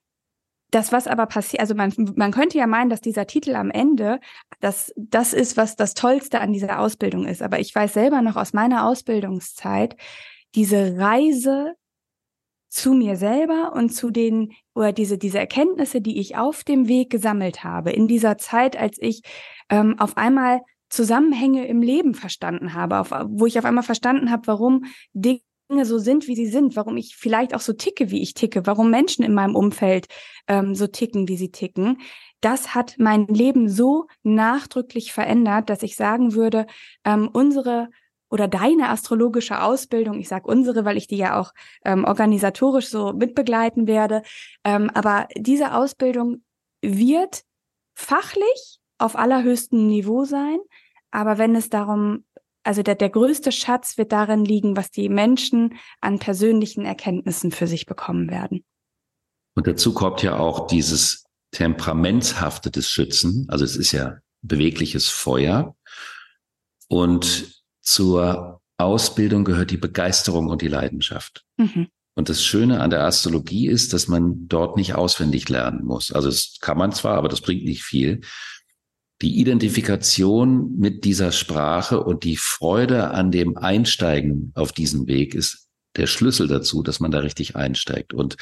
das, 0.72 0.92
was 0.92 1.06
aber 1.06 1.28
passiert, 1.28 1.62
also 1.62 1.76
man, 1.76 1.94
man 2.16 2.32
könnte 2.32 2.58
ja 2.58 2.66
meinen, 2.66 2.90
dass 2.90 3.02
dieser 3.02 3.28
Titel 3.28 3.56
am 3.56 3.70
Ende 3.70 4.20
das, 4.60 4.92
das 4.98 5.34
ist, 5.34 5.56
was 5.56 5.76
das 5.76 5.94
Tollste 5.94 6.42
an 6.42 6.52
dieser 6.52 6.80
Ausbildung 6.80 7.28
ist. 7.28 7.44
Aber 7.44 7.60
ich 7.60 7.74
weiß 7.76 7.94
selber 7.94 8.24
noch 8.24 8.38
aus 8.38 8.54
meiner 8.54 8.88
Ausbildungszeit, 8.88 9.96
diese 10.56 10.98
Reise 10.98 11.76
zu 12.70 12.94
mir 12.94 13.16
selber 13.16 13.74
und 13.76 13.90
zu 13.90 14.12
den 14.12 14.54
oder 14.76 14.94
diese 14.94 15.18
diese 15.18 15.40
Erkenntnisse, 15.40 16.02
die 16.02 16.20
ich 16.20 16.38
auf 16.38 16.64
dem 16.64 16.88
Weg 16.88 17.10
gesammelt 17.10 17.64
habe 17.64 17.92
in 17.92 18.08
dieser 18.08 18.38
Zeit, 18.38 18.78
als 18.78 18.98
ich 19.00 19.24
ähm, 19.70 20.00
auf 20.00 20.18
einmal 20.18 20.62
Zusammenhänge 20.90 21.68
im 21.68 21.82
Leben 21.82 22.14
verstanden 22.14 22.74
habe, 22.74 23.00
auf, 23.00 23.12
wo 23.12 23.46
ich 23.46 23.60
auf 23.60 23.66
einmal 23.66 23.84
verstanden 23.84 24.32
habe, 24.32 24.48
warum 24.48 24.86
Dinge 25.14 25.42
so 25.84 26.00
sind, 26.00 26.28
wie 26.28 26.36
sie 26.36 26.48
sind, 26.48 26.76
warum 26.76 26.98
ich 26.98 27.16
vielleicht 27.16 27.54
auch 27.54 27.60
so 27.60 27.74
ticke, 27.74 28.10
wie 28.10 28.22
ich 28.22 28.34
ticke, 28.34 28.66
warum 28.66 28.90
Menschen 28.90 29.24
in 29.24 29.34
meinem 29.34 29.56
Umfeld 29.56 30.08
ähm, 30.48 30.74
so 30.74 30.88
ticken, 30.88 31.28
wie 31.28 31.38
sie 31.38 31.52
ticken. 31.52 31.98
Das 32.42 32.74
hat 32.74 32.96
mein 32.98 33.28
Leben 33.28 33.70
so 33.70 34.08
nachdrücklich 34.24 35.12
verändert, 35.12 35.70
dass 35.70 35.84
ich 35.84 35.96
sagen 35.96 36.34
würde, 36.34 36.66
ähm, 37.04 37.30
unsere 37.32 37.90
oder 38.30 38.48
deine 38.48 38.90
astrologische 38.90 39.62
Ausbildung, 39.62 40.20
ich 40.20 40.28
sage 40.28 40.48
unsere, 40.48 40.86
weil 40.86 40.98
ich 40.98 41.08
die 41.08 41.18
ja 41.18 41.40
auch 41.40 41.52
ähm, 41.84 42.06
organisatorisch 42.06 42.88
so 42.88 43.14
mitbegleiten 43.14 43.88
werde, 43.88 44.22
ähm, 44.64 44.90
aber 44.94 45.28
diese 45.36 45.74
Ausbildung 45.74 46.44
wird 46.82 47.44
fachlich 47.96 48.80
auf 48.98 49.16
allerhöchstem 49.16 49.88
Niveau 49.88 50.26
sein, 50.26 50.60
aber 51.12 51.38
wenn 51.38 51.56
es 51.56 51.70
darum, 51.70 52.26
also 52.64 52.84
der, 52.84 52.96
der 52.96 53.10
größte 53.10 53.52
Schatz 53.52 53.98
wird 53.98 54.12
darin 54.12 54.46
liegen, 54.46 54.78
was 54.78 54.92
die 54.92 55.10
Menschen 55.10 55.76
an 56.02 56.20
persönlichen 56.20 56.86
Erkenntnissen 56.86 57.52
für 57.52 57.68
sich 57.68 57.86
bekommen 57.86 58.30
werden. 58.30 58.64
Und 59.56 59.68
dazu 59.68 59.94
kommt 59.94 60.22
ja 60.22 60.38
auch 60.38 60.68
dieses 60.68 61.26
temperamentshaftetes 61.52 62.90
Schützen. 62.90 63.48
Also 63.50 63.66
es 63.66 63.76
ist 63.76 63.92
ja 63.92 64.20
bewegliches 64.42 65.08
Feuer. 65.08 65.76
Und 66.88 67.59
zur 67.82 68.62
Ausbildung 68.78 69.44
gehört 69.44 69.72
die 69.72 69.78
Begeisterung 69.78 70.48
und 70.48 70.62
die 70.62 70.68
Leidenschaft. 70.68 71.44
Mhm. 71.58 71.88
Und 72.16 72.30
das 72.30 72.44
Schöne 72.44 72.82
an 72.82 72.90
der 72.90 73.06
Astrologie 73.06 73.68
ist, 73.68 73.94
dass 73.94 74.08
man 74.08 74.48
dort 74.48 74.76
nicht 74.76 74.94
auswendig 74.94 75.48
lernen 75.48 75.86
muss. 75.86 76.12
Also 76.12 76.28
es 76.30 76.58
kann 76.60 76.78
man 76.78 76.92
zwar, 76.92 77.18
aber 77.18 77.30
das 77.30 77.42
bringt 77.42 77.64
nicht 77.64 77.84
viel. 77.84 78.22
Die 79.22 79.40
Identifikation 79.40 80.78
mit 80.78 81.04
dieser 81.04 81.32
Sprache 81.32 82.02
und 82.02 82.24
die 82.24 82.38
Freude 82.38 83.12
an 83.12 83.32
dem 83.32 83.58
Einsteigen 83.58 84.52
auf 84.56 84.72
diesen 84.72 85.08
Weg 85.08 85.36
ist 85.36 85.68
der 85.96 86.08
Schlüssel 86.08 86.48
dazu, 86.48 86.84
dass 86.84 87.00
man 87.00 87.12
da 87.12 87.20
richtig 87.20 87.56
einsteigt. 87.56 88.14
Und 88.14 88.38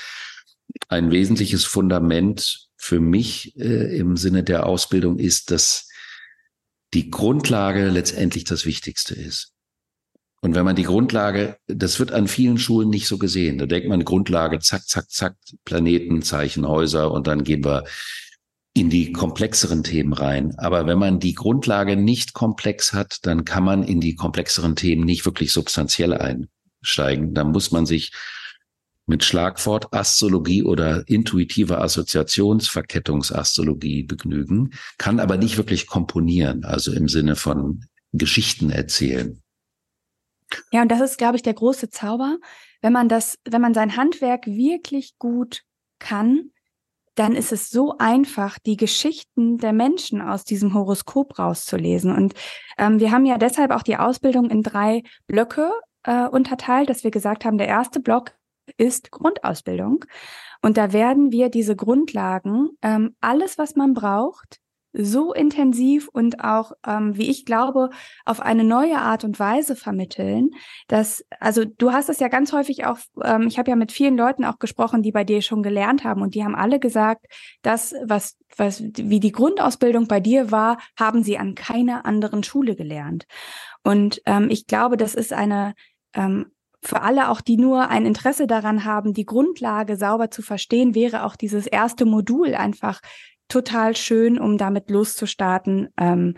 ein 0.87 1.11
wesentliches 1.11 1.65
Fundament 1.65 2.67
für 2.77 2.99
mich 2.99 3.57
äh, 3.57 3.97
im 3.97 4.17
Sinne 4.17 4.43
der 4.43 4.65
Ausbildung 4.65 5.17
ist, 5.17 5.51
dass 5.51 5.86
die 6.93 7.09
Grundlage 7.09 7.89
letztendlich 7.89 8.43
das 8.43 8.65
Wichtigste 8.65 9.13
ist. 9.15 9.53
Und 10.41 10.55
wenn 10.55 10.65
man 10.65 10.75
die 10.75 10.83
Grundlage, 10.83 11.57
das 11.67 11.99
wird 11.99 12.11
an 12.11 12.27
vielen 12.27 12.57
Schulen 12.57 12.89
nicht 12.89 13.07
so 13.07 13.17
gesehen. 13.17 13.57
Da 13.57 13.65
denkt 13.65 13.89
man 13.89 14.05
Grundlage, 14.05 14.59
zack, 14.59 14.87
zack, 14.87 15.09
zack, 15.09 15.35
Planeten, 15.65 16.21
Zeichen, 16.21 16.67
Häuser 16.67 17.11
und 17.11 17.27
dann 17.27 17.43
gehen 17.43 17.65
wir 17.65 17.85
in 18.73 18.91
die 18.91 19.11
komplexeren 19.11 19.83
Themen 19.83 20.13
rein. 20.13 20.53
Aber 20.57 20.85
wenn 20.85 20.99
man 20.99 21.19
die 21.19 21.33
Grundlage 21.33 21.95
nicht 21.95 22.33
komplex 22.33 22.93
hat, 22.93 23.17
dann 23.23 23.43
kann 23.43 23.63
man 23.63 23.81
in 23.81 23.99
die 23.99 24.13
komplexeren 24.13 24.75
Themen 24.75 25.03
nicht 25.03 25.25
wirklich 25.25 25.51
substanziell 25.51 26.13
einsteigen. 26.13 27.33
Dann 27.33 27.51
muss 27.51 27.71
man 27.71 27.87
sich 27.87 28.11
mit 29.07 29.23
Schlagwort 29.23 29.93
Astrologie 29.93 30.63
oder 30.63 31.07
intuitive 31.07 31.79
Assoziationsverkettungsastrologie 31.79 34.03
begnügen, 34.03 34.71
kann 34.97 35.19
aber 35.19 35.37
nicht 35.37 35.57
wirklich 35.57 35.87
komponieren, 35.87 36.65
also 36.65 36.91
im 36.91 37.07
Sinne 37.07 37.35
von 37.35 37.85
Geschichten 38.11 38.69
erzählen. 38.69 39.41
Ja, 40.71 40.81
und 40.81 40.89
das 40.89 41.01
ist, 41.01 41.17
glaube 41.17 41.37
ich, 41.37 41.41
der 41.41 41.53
große 41.53 41.89
Zauber. 41.89 42.37
Wenn 42.81 42.93
man 42.93 43.09
das, 43.09 43.37
wenn 43.45 43.61
man 43.61 43.73
sein 43.73 43.97
Handwerk 43.97 44.45
wirklich 44.45 45.17
gut 45.17 45.63
kann, 45.99 46.51
dann 47.15 47.35
ist 47.35 47.51
es 47.51 47.69
so 47.69 47.97
einfach, 47.97 48.59
die 48.59 48.77
Geschichten 48.77 49.57
der 49.57 49.73
Menschen 49.73 50.21
aus 50.21 50.43
diesem 50.43 50.75
Horoskop 50.75 51.39
rauszulesen. 51.39 52.15
Und 52.15 52.35
ähm, 52.77 52.99
wir 52.99 53.11
haben 53.11 53.25
ja 53.25 53.39
deshalb 53.39 53.71
auch 53.71 53.81
die 53.81 53.97
Ausbildung 53.97 54.51
in 54.51 54.61
drei 54.61 55.01
Blöcke 55.25 55.71
äh, 56.03 56.27
unterteilt, 56.27 56.89
dass 56.89 57.03
wir 57.03 57.09
gesagt 57.09 57.43
haben, 57.43 57.57
der 57.57 57.67
erste 57.67 57.99
Block 57.99 58.33
ist 58.77 59.11
Grundausbildung. 59.11 60.05
Und 60.61 60.77
da 60.77 60.93
werden 60.93 61.31
wir 61.31 61.49
diese 61.49 61.75
Grundlagen, 61.75 62.69
ähm, 62.81 63.15
alles, 63.21 63.57
was 63.57 63.75
man 63.75 63.93
braucht, 63.93 64.59
so 64.99 65.33
intensiv 65.33 66.07
und 66.11 66.43
auch, 66.43 66.71
ähm, 66.85 67.17
wie 67.17 67.29
ich 67.29 67.45
glaube, 67.45 67.89
auf 68.25 68.39
eine 68.39 68.63
neue 68.63 68.97
Art 68.97 69.23
und 69.23 69.39
Weise 69.39 69.75
vermitteln, 69.75 70.49
dass, 70.87 71.23
also 71.39 71.65
du 71.65 71.91
hast 71.91 72.09
es 72.09 72.19
ja 72.19 72.29
ganz 72.29 72.51
häufig 72.51 72.85
auch, 72.85 72.97
ähm, 73.23 73.47
ich 73.47 73.59
habe 73.59 73.69
ja 73.69 73.75
mit 73.75 73.91
vielen 73.91 74.17
Leuten 74.17 74.43
auch 74.43 74.57
gesprochen, 74.59 75.03
die 75.03 75.11
bei 75.11 75.23
dir 75.23 75.41
schon 75.41 75.61
gelernt 75.61 76.03
haben 76.03 76.21
und 76.21 76.33
die 76.33 76.43
haben 76.43 76.55
alle 76.55 76.79
gesagt, 76.79 77.27
das, 77.61 77.93
was, 78.05 78.37
was, 78.55 78.81
wie 78.81 79.19
die 79.19 79.31
Grundausbildung 79.31 80.07
bei 80.07 80.19
dir 80.19 80.51
war, 80.51 80.77
haben 80.97 81.23
sie 81.23 81.37
an 81.37 81.53
keiner 81.53 82.05
anderen 82.05 82.43
Schule 82.43 82.75
gelernt. 82.75 83.25
Und 83.83 84.21
ähm, 84.25 84.49
ich 84.49 84.65
glaube, 84.65 84.97
das 84.97 85.13
ist 85.13 85.31
eine, 85.31 85.75
ähm, 86.13 86.47
für 86.81 87.01
alle 87.01 87.29
auch, 87.29 87.41
die 87.41 87.57
nur 87.57 87.89
ein 87.89 88.05
Interesse 88.05 88.47
daran 88.47 88.85
haben, 88.85 89.13
die 89.13 89.25
Grundlage 89.25 89.97
sauber 89.97 90.31
zu 90.31 90.41
verstehen, 90.41 90.95
wäre 90.95 91.23
auch 91.23 91.35
dieses 91.35 91.67
erste 91.67 92.05
Modul 92.05 92.55
einfach 92.55 93.01
total 93.47 93.95
schön, 93.95 94.39
um 94.39 94.57
damit 94.57 94.89
loszustarten. 94.89 95.89
Ähm, 95.97 96.35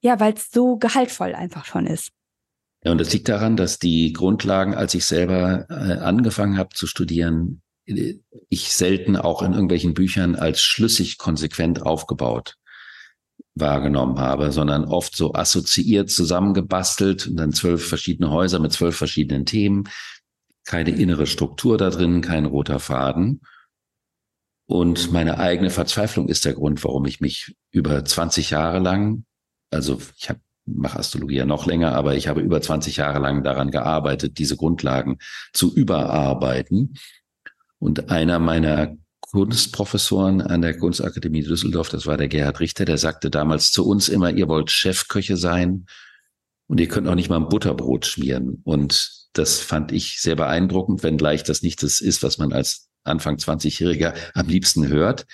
ja, 0.00 0.18
weil 0.18 0.34
es 0.34 0.50
so 0.50 0.76
gehaltvoll 0.76 1.34
einfach 1.34 1.64
schon 1.64 1.86
ist. 1.86 2.10
Ja, 2.84 2.90
und 2.90 2.98
das 2.98 3.12
liegt 3.12 3.28
daran, 3.28 3.56
dass 3.56 3.78
die 3.78 4.12
Grundlagen, 4.12 4.74
als 4.74 4.94
ich 4.94 5.04
selber 5.04 5.66
äh, 5.70 5.98
angefangen 5.98 6.58
habe 6.58 6.70
zu 6.74 6.86
studieren, 6.86 7.62
äh, 7.86 8.14
ich 8.48 8.72
selten 8.72 9.16
auch 9.16 9.42
in 9.42 9.52
irgendwelchen 9.52 9.94
Büchern 9.94 10.34
als 10.34 10.62
schlüssig 10.62 11.18
konsequent 11.18 11.82
aufgebaut 11.82 12.56
wahrgenommen 13.54 14.18
habe, 14.18 14.50
sondern 14.52 14.84
oft 14.84 15.14
so 15.14 15.34
assoziiert 15.34 16.10
zusammengebastelt 16.10 17.26
und 17.26 17.36
dann 17.36 17.52
zwölf 17.52 17.86
verschiedene 17.86 18.30
Häuser 18.30 18.58
mit 18.58 18.72
zwölf 18.72 18.96
verschiedenen 18.96 19.44
Themen, 19.44 19.84
keine 20.64 20.90
innere 20.90 21.26
Struktur 21.26 21.76
da 21.76 21.90
drin, 21.90 22.20
kein 22.22 22.46
roter 22.46 22.78
Faden. 22.78 23.42
Und 24.66 25.12
meine 25.12 25.38
eigene 25.38 25.70
Verzweiflung 25.70 26.28
ist 26.28 26.44
der 26.44 26.54
Grund, 26.54 26.82
warum 26.84 27.04
ich 27.04 27.20
mich 27.20 27.54
über 27.70 28.04
20 28.04 28.50
Jahre 28.50 28.78
lang, 28.78 29.24
also 29.70 30.00
ich 30.16 30.30
habe 30.30 30.40
mache 30.64 30.98
Astrologie 30.98 31.38
ja 31.38 31.44
noch 31.44 31.66
länger, 31.66 31.94
aber 31.94 32.14
ich 32.14 32.28
habe 32.28 32.40
über 32.40 32.60
20 32.60 32.96
Jahre 32.96 33.18
lang 33.18 33.42
daran 33.42 33.70
gearbeitet, 33.70 34.38
diese 34.38 34.56
Grundlagen 34.56 35.18
zu 35.52 35.74
überarbeiten. 35.74 36.94
Und 37.78 38.10
einer 38.10 38.38
meiner 38.38 38.96
Kunstprofessoren 39.32 40.42
an 40.42 40.60
der 40.60 40.76
Kunstakademie 40.76 41.42
Düsseldorf, 41.42 41.88
das 41.88 42.06
war 42.06 42.18
der 42.18 42.28
Gerhard 42.28 42.60
Richter, 42.60 42.84
der 42.84 42.98
sagte 42.98 43.30
damals 43.30 43.72
zu 43.72 43.86
uns 43.86 44.08
immer, 44.08 44.30
ihr 44.30 44.46
wollt 44.46 44.70
Chefköche 44.70 45.38
sein 45.38 45.86
und 46.66 46.78
ihr 46.80 46.88
könnt 46.88 47.08
auch 47.08 47.14
nicht 47.14 47.30
mal 47.30 47.36
ein 47.36 47.48
Butterbrot 47.48 48.04
schmieren. 48.04 48.60
Und 48.64 49.10
das 49.32 49.58
fand 49.60 49.90
ich 49.90 50.20
sehr 50.20 50.36
beeindruckend, 50.36 51.02
wenngleich 51.02 51.42
das 51.42 51.62
nicht 51.62 51.82
das 51.82 52.00
ist, 52.02 52.22
was 52.22 52.36
man 52.36 52.52
als 52.52 52.90
Anfang 53.04 53.36
20-Jähriger 53.36 54.14
am 54.34 54.48
liebsten 54.48 54.88
hört. 54.88 55.26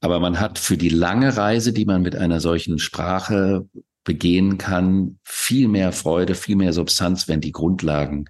Aber 0.00 0.18
man 0.18 0.40
hat 0.40 0.58
für 0.58 0.76
die 0.76 0.88
lange 0.88 1.36
Reise, 1.36 1.72
die 1.72 1.84
man 1.84 2.02
mit 2.02 2.16
einer 2.16 2.40
solchen 2.40 2.78
Sprache 2.80 3.68
begehen 4.02 4.58
kann, 4.58 5.20
viel 5.24 5.68
mehr 5.68 5.92
Freude, 5.92 6.34
viel 6.34 6.56
mehr 6.56 6.72
Substanz, 6.72 7.28
wenn 7.28 7.40
die 7.40 7.52
Grundlagen 7.52 8.26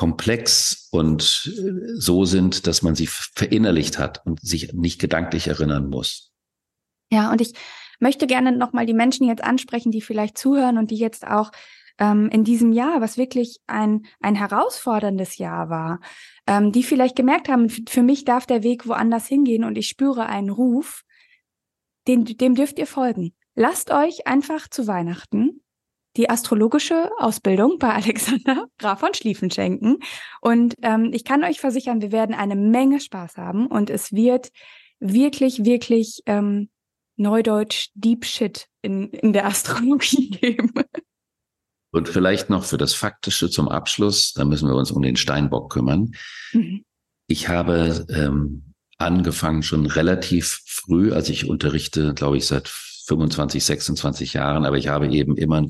komplex 0.00 0.88
und 0.92 1.52
äh, 1.58 2.00
so 2.00 2.24
sind, 2.24 2.66
dass 2.66 2.80
man 2.80 2.94
sie 2.94 3.06
verinnerlicht 3.06 3.98
hat 3.98 4.24
und 4.24 4.40
sich 4.40 4.72
nicht 4.72 4.98
gedanklich 4.98 5.48
erinnern 5.48 5.90
muss. 5.90 6.32
Ja, 7.12 7.30
und 7.30 7.42
ich 7.42 7.52
möchte 7.98 8.26
gerne 8.26 8.50
nochmal 8.50 8.86
die 8.86 8.94
Menschen 8.94 9.28
jetzt 9.28 9.44
ansprechen, 9.44 9.92
die 9.92 10.00
vielleicht 10.00 10.38
zuhören 10.38 10.78
und 10.78 10.90
die 10.90 10.96
jetzt 10.96 11.26
auch 11.26 11.50
ähm, 11.98 12.30
in 12.30 12.44
diesem 12.44 12.72
Jahr, 12.72 13.02
was 13.02 13.18
wirklich 13.18 13.60
ein, 13.66 14.06
ein 14.20 14.34
herausforderndes 14.34 15.36
Jahr 15.36 15.68
war, 15.68 16.00
ähm, 16.46 16.72
die 16.72 16.82
vielleicht 16.82 17.14
gemerkt 17.14 17.50
haben, 17.50 17.68
für 17.68 18.02
mich 18.02 18.24
darf 18.24 18.46
der 18.46 18.62
Weg 18.62 18.88
woanders 18.88 19.26
hingehen 19.26 19.64
und 19.64 19.76
ich 19.76 19.88
spüre 19.88 20.24
einen 20.24 20.48
Ruf, 20.48 21.02
den, 22.08 22.24
dem 22.24 22.54
dürft 22.54 22.78
ihr 22.78 22.86
folgen. 22.86 23.34
Lasst 23.54 23.90
euch 23.90 24.26
einfach 24.26 24.66
zu 24.66 24.86
Weihnachten 24.86 25.60
die 26.16 26.28
astrologische 26.28 27.10
Ausbildung 27.18 27.78
bei 27.78 27.88
Alexander 27.94 28.66
Graf 28.78 29.00
von 29.00 29.14
Schlieffen 29.14 29.50
schenken. 29.50 29.98
Und 30.40 30.74
ähm, 30.82 31.10
ich 31.12 31.24
kann 31.24 31.44
euch 31.44 31.60
versichern, 31.60 32.02
wir 32.02 32.12
werden 32.12 32.34
eine 32.34 32.56
Menge 32.56 33.00
Spaß 33.00 33.36
haben 33.36 33.66
und 33.66 33.90
es 33.90 34.12
wird 34.12 34.50
wirklich, 34.98 35.64
wirklich 35.64 36.22
ähm, 36.26 36.68
Neudeutsch 37.16 37.90
Deep 37.94 38.24
Shit 38.24 38.66
in, 38.82 39.10
in 39.10 39.32
der 39.32 39.46
Astrologie 39.46 40.30
geben. 40.30 40.72
Und 41.92 42.08
vielleicht 42.08 42.50
noch 42.50 42.64
für 42.64 42.78
das 42.78 42.94
Faktische 42.94 43.50
zum 43.50 43.68
Abschluss, 43.68 44.32
da 44.32 44.44
müssen 44.44 44.68
wir 44.68 44.76
uns 44.76 44.92
um 44.92 45.02
den 45.02 45.16
Steinbock 45.16 45.72
kümmern. 45.72 46.12
Mhm. 46.52 46.84
Ich 47.26 47.48
habe 47.48 48.06
ähm, 48.10 48.74
angefangen 48.98 49.62
schon 49.62 49.86
relativ 49.86 50.60
früh, 50.66 51.12
als 51.12 51.28
ich 51.28 51.48
unterrichte, 51.48 52.14
glaube 52.14 52.36
ich, 52.36 52.46
seit 52.46 52.68
25, 53.10 53.64
26 53.64 54.34
Jahren, 54.34 54.64
aber 54.64 54.78
ich 54.78 54.88
habe 54.88 55.08
eben 55.08 55.36
immer 55.36 55.66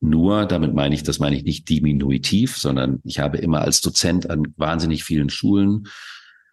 nur, 0.00 0.46
damit 0.46 0.74
meine 0.74 0.94
ich, 0.94 1.04
das 1.04 1.18
meine 1.18 1.36
ich 1.36 1.44
nicht 1.44 1.68
diminutiv, 1.68 2.56
sondern 2.56 3.00
ich 3.04 3.20
habe 3.20 3.38
immer 3.38 3.60
als 3.60 3.80
Dozent 3.80 4.28
an 4.28 4.52
wahnsinnig 4.56 5.04
vielen 5.04 5.30
Schulen 5.30 5.88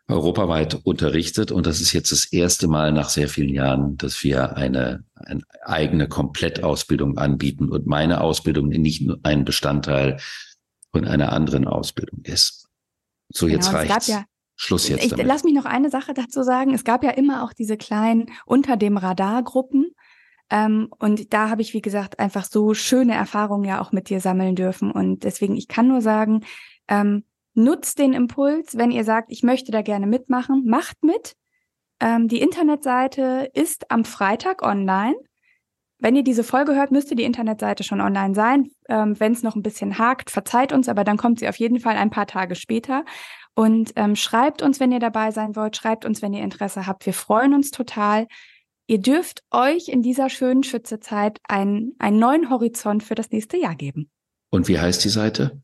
europaweit 0.07 0.75
unterrichtet. 0.83 1.51
Und 1.51 1.65
das 1.65 1.81
ist 1.81 1.93
jetzt 1.93 2.11
das 2.11 2.25
erste 2.25 2.67
Mal 2.67 2.91
nach 2.91 3.09
sehr 3.09 3.27
vielen 3.27 3.53
Jahren, 3.53 3.97
dass 3.97 4.23
wir 4.23 4.55
eine, 4.55 5.03
eine 5.15 5.41
eigene 5.63 6.07
Komplettausbildung 6.07 7.17
anbieten 7.17 7.69
und 7.69 7.87
meine 7.87 8.21
Ausbildung 8.21 8.67
nicht 8.67 9.01
nur 9.01 9.19
ein 9.23 9.45
Bestandteil 9.45 10.19
von 10.91 11.05
einer 11.05 11.31
anderen 11.31 11.67
Ausbildung 11.67 12.21
ist. 12.23 12.67
So, 13.31 13.45
genau, 13.45 13.57
jetzt 13.57 13.73
reicht's. 13.73 14.07
Ja, 14.07 14.25
Schluss 14.61 14.89
jetzt. 14.89 15.03
Ich, 15.03 15.11
damit. 15.11 15.25
Lass 15.25 15.43
mich 15.43 15.53
noch 15.53 15.65
eine 15.65 15.89
Sache 15.89 16.13
dazu 16.13 16.43
sagen. 16.43 16.73
Es 16.73 16.83
gab 16.83 17.03
ja 17.03 17.11
immer 17.11 17.43
auch 17.43 17.53
diese 17.53 17.77
kleinen 17.77 18.31
unter 18.45 18.77
dem 18.77 18.97
Radar 18.97 19.43
Gruppen. 19.43 19.95
Ähm, 20.49 20.89
und 20.99 21.33
da 21.33 21.49
habe 21.49 21.61
ich, 21.61 21.73
wie 21.73 21.81
gesagt, 21.81 22.19
einfach 22.19 22.43
so 22.43 22.73
schöne 22.73 23.13
Erfahrungen 23.13 23.63
ja 23.63 23.81
auch 23.81 23.91
mit 23.91 24.09
dir 24.09 24.19
sammeln 24.19 24.55
dürfen. 24.55 24.91
Und 24.91 25.23
deswegen, 25.23 25.55
ich 25.55 25.67
kann 25.67 25.87
nur 25.87 26.01
sagen, 26.01 26.41
ähm, 26.87 27.23
Nutzt 27.59 27.99
den 27.99 28.13
Impuls, 28.13 28.77
wenn 28.77 28.89
ihr 28.89 29.03
sagt, 29.03 29.31
ich 29.31 29.43
möchte 29.43 29.71
da 29.71 29.81
gerne 29.81 30.07
mitmachen, 30.07 30.65
macht 30.65 31.03
mit. 31.03 31.35
Ähm, 31.99 32.29
die 32.29 32.39
Internetseite 32.39 33.49
ist 33.53 33.91
am 33.91 34.05
Freitag 34.05 34.61
online. 34.61 35.15
Wenn 35.99 36.15
ihr 36.15 36.23
diese 36.23 36.43
Folge 36.43 36.75
hört, 36.75 36.91
müsste 36.91 37.15
die 37.15 37.23
Internetseite 37.23 37.83
schon 37.83 37.99
online 37.99 38.33
sein. 38.33 38.71
Ähm, 38.88 39.19
wenn 39.19 39.33
es 39.33 39.43
noch 39.43 39.55
ein 39.55 39.62
bisschen 39.62 39.97
hakt, 39.97 40.31
verzeiht 40.31 40.71
uns, 40.71 40.88
aber 40.88 41.03
dann 41.03 41.17
kommt 41.17 41.39
sie 41.39 41.49
auf 41.49 41.57
jeden 41.57 41.79
Fall 41.79 41.97
ein 41.97 42.09
paar 42.09 42.25
Tage 42.25 42.55
später. 42.55 43.03
Und 43.53 43.91
ähm, 43.97 44.15
schreibt 44.15 44.62
uns, 44.62 44.79
wenn 44.79 44.93
ihr 44.93 44.99
dabei 44.99 45.31
sein 45.31 45.57
wollt, 45.57 45.75
schreibt 45.75 46.05
uns, 46.05 46.21
wenn 46.21 46.33
ihr 46.33 46.43
Interesse 46.43 46.88
habt. 46.88 47.05
Wir 47.05 47.13
freuen 47.13 47.53
uns 47.53 47.71
total. 47.71 48.27
Ihr 48.88 48.99
dürft 48.99 49.43
euch 49.51 49.89
in 49.89 50.01
dieser 50.01 50.29
schönen 50.29 50.63
Schützezeit 50.63 51.39
einen, 51.47 51.95
einen 51.99 52.17
neuen 52.17 52.49
Horizont 52.49 53.03
für 53.03 53.15
das 53.15 53.29
nächste 53.31 53.57
Jahr 53.57 53.75
geben. 53.75 54.09
Und 54.49 54.67
wie 54.69 54.79
heißt 54.79 55.03
die 55.03 55.09
Seite? 55.09 55.62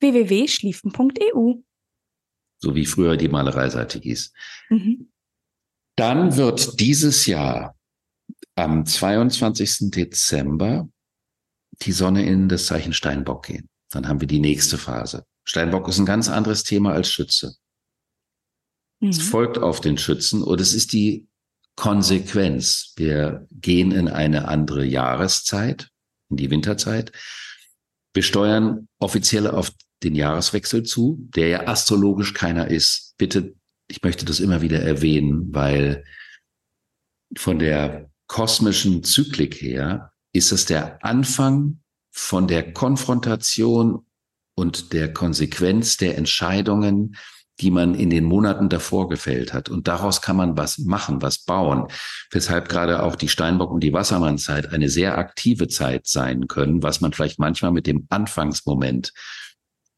www.schlieffen.eu. 0.00 1.54
So 2.58 2.74
wie 2.74 2.86
früher 2.86 3.16
die 3.16 3.28
Malereiseite 3.28 3.98
hieß. 3.98 4.32
Mhm. 4.70 5.10
Dann 5.96 6.36
wird 6.36 6.80
dieses 6.80 7.26
Jahr 7.26 7.74
am 8.56 8.86
22. 8.86 9.90
Dezember 9.90 10.88
die 11.82 11.92
Sonne 11.92 12.24
in 12.24 12.48
das 12.48 12.66
Zeichen 12.66 12.92
Steinbock 12.92 13.46
gehen. 13.46 13.68
Dann 13.90 14.08
haben 14.08 14.20
wir 14.20 14.28
die 14.28 14.40
nächste 14.40 14.78
Phase. 14.78 15.24
Steinbock 15.44 15.88
ist 15.88 15.98
ein 15.98 16.06
ganz 16.06 16.28
anderes 16.28 16.62
Thema 16.62 16.92
als 16.92 17.10
Schütze. 17.10 17.56
Mhm. 19.00 19.10
Es 19.10 19.22
folgt 19.22 19.58
auf 19.58 19.80
den 19.80 19.98
Schützen 19.98 20.42
und 20.42 20.60
es 20.60 20.74
ist 20.74 20.92
die 20.92 21.26
Konsequenz. 21.76 22.92
Wir 22.96 23.46
gehen 23.50 23.92
in 23.92 24.08
eine 24.08 24.48
andere 24.48 24.84
Jahreszeit, 24.84 25.90
in 26.30 26.36
die 26.36 26.50
Winterzeit. 26.50 27.12
Wir 28.14 28.22
steuern 28.22 28.88
offiziell 29.00 29.48
auf 29.48 29.72
den 30.02 30.14
Jahreswechsel 30.14 30.84
zu, 30.84 31.18
der 31.34 31.48
ja 31.48 31.66
astrologisch 31.66 32.32
keiner 32.34 32.68
ist. 32.68 33.14
Bitte, 33.16 33.54
ich 33.88 34.02
möchte 34.02 34.24
das 34.24 34.40
immer 34.40 34.62
wieder 34.62 34.80
erwähnen, 34.80 35.52
weil 35.52 36.04
von 37.36 37.58
der 37.58 38.10
kosmischen 38.26 39.04
Zyklik 39.04 39.60
her 39.60 40.12
ist 40.32 40.52
es 40.52 40.66
der 40.66 41.04
Anfang 41.04 41.80
von 42.10 42.46
der 42.48 42.72
Konfrontation 42.72 44.06
und 44.56 44.92
der 44.92 45.12
Konsequenz 45.12 45.96
der 45.96 46.16
Entscheidungen, 46.16 47.16
die 47.60 47.70
man 47.70 47.94
in 47.94 48.10
den 48.10 48.24
Monaten 48.24 48.68
davor 48.68 49.08
gefällt 49.08 49.52
hat. 49.52 49.68
Und 49.68 49.86
daraus 49.86 50.22
kann 50.22 50.36
man 50.36 50.56
was 50.56 50.78
machen, 50.78 51.22
was 51.22 51.44
bauen. 51.44 51.86
Weshalb 52.30 52.68
gerade 52.68 53.02
auch 53.02 53.14
die 53.14 53.28
Steinbock- 53.28 53.70
und 53.70 53.80
die 53.80 53.92
Wassermannzeit 53.92 54.72
eine 54.72 54.88
sehr 54.88 55.18
aktive 55.18 55.68
Zeit 55.68 56.06
sein 56.06 56.48
können, 56.48 56.82
was 56.82 57.00
man 57.00 57.12
vielleicht 57.12 57.38
manchmal 57.38 57.70
mit 57.70 57.86
dem 57.86 58.06
Anfangsmoment 58.10 59.12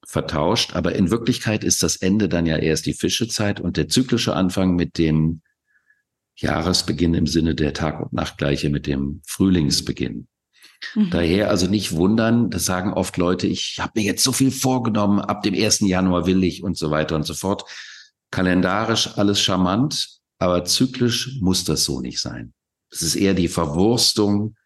vertauscht. 0.06 0.74
Aber 0.76 0.94
in 0.94 1.10
Wirklichkeit 1.10 1.64
ist 1.64 1.82
das 1.82 1.96
Ende 1.96 2.28
dann 2.28 2.46
ja 2.46 2.56
erst 2.56 2.86
die 2.86 2.94
Fischezeit 2.94 3.60
und 3.60 3.76
der 3.76 3.88
zyklische 3.88 4.34
Anfang 4.34 4.74
mit 4.74 4.98
dem 4.98 5.40
Jahresbeginn 6.36 7.14
im 7.14 7.26
Sinne 7.26 7.54
der 7.54 7.72
Tag- 7.72 8.00
und 8.00 8.12
Nachtgleiche 8.12 8.70
mit 8.70 8.86
dem 8.86 9.22
Frühlingsbeginn. 9.26 10.28
Mhm. 10.94 11.10
Daher 11.10 11.50
also 11.50 11.66
nicht 11.66 11.92
wundern, 11.92 12.50
das 12.50 12.64
sagen 12.64 12.92
oft 12.92 13.16
Leute, 13.16 13.46
ich 13.46 13.78
habe 13.80 13.92
mir 13.96 14.04
jetzt 14.04 14.22
so 14.22 14.32
viel 14.32 14.50
vorgenommen, 14.50 15.20
ab 15.20 15.42
dem 15.42 15.54
1. 15.54 15.80
Januar 15.80 16.26
will 16.26 16.44
ich 16.44 16.62
und 16.62 16.76
so 16.76 16.90
weiter 16.90 17.16
und 17.16 17.26
so 17.26 17.34
fort. 17.34 17.64
Kalendarisch 18.30 19.16
alles 19.16 19.40
charmant, 19.40 20.20
aber 20.38 20.64
zyklisch 20.64 21.38
muss 21.40 21.64
das 21.64 21.84
so 21.84 22.00
nicht 22.00 22.20
sein. 22.20 22.52
Es 22.90 23.02
ist 23.02 23.16
eher 23.16 23.34
die 23.34 23.48
Verwurstung 23.48 24.56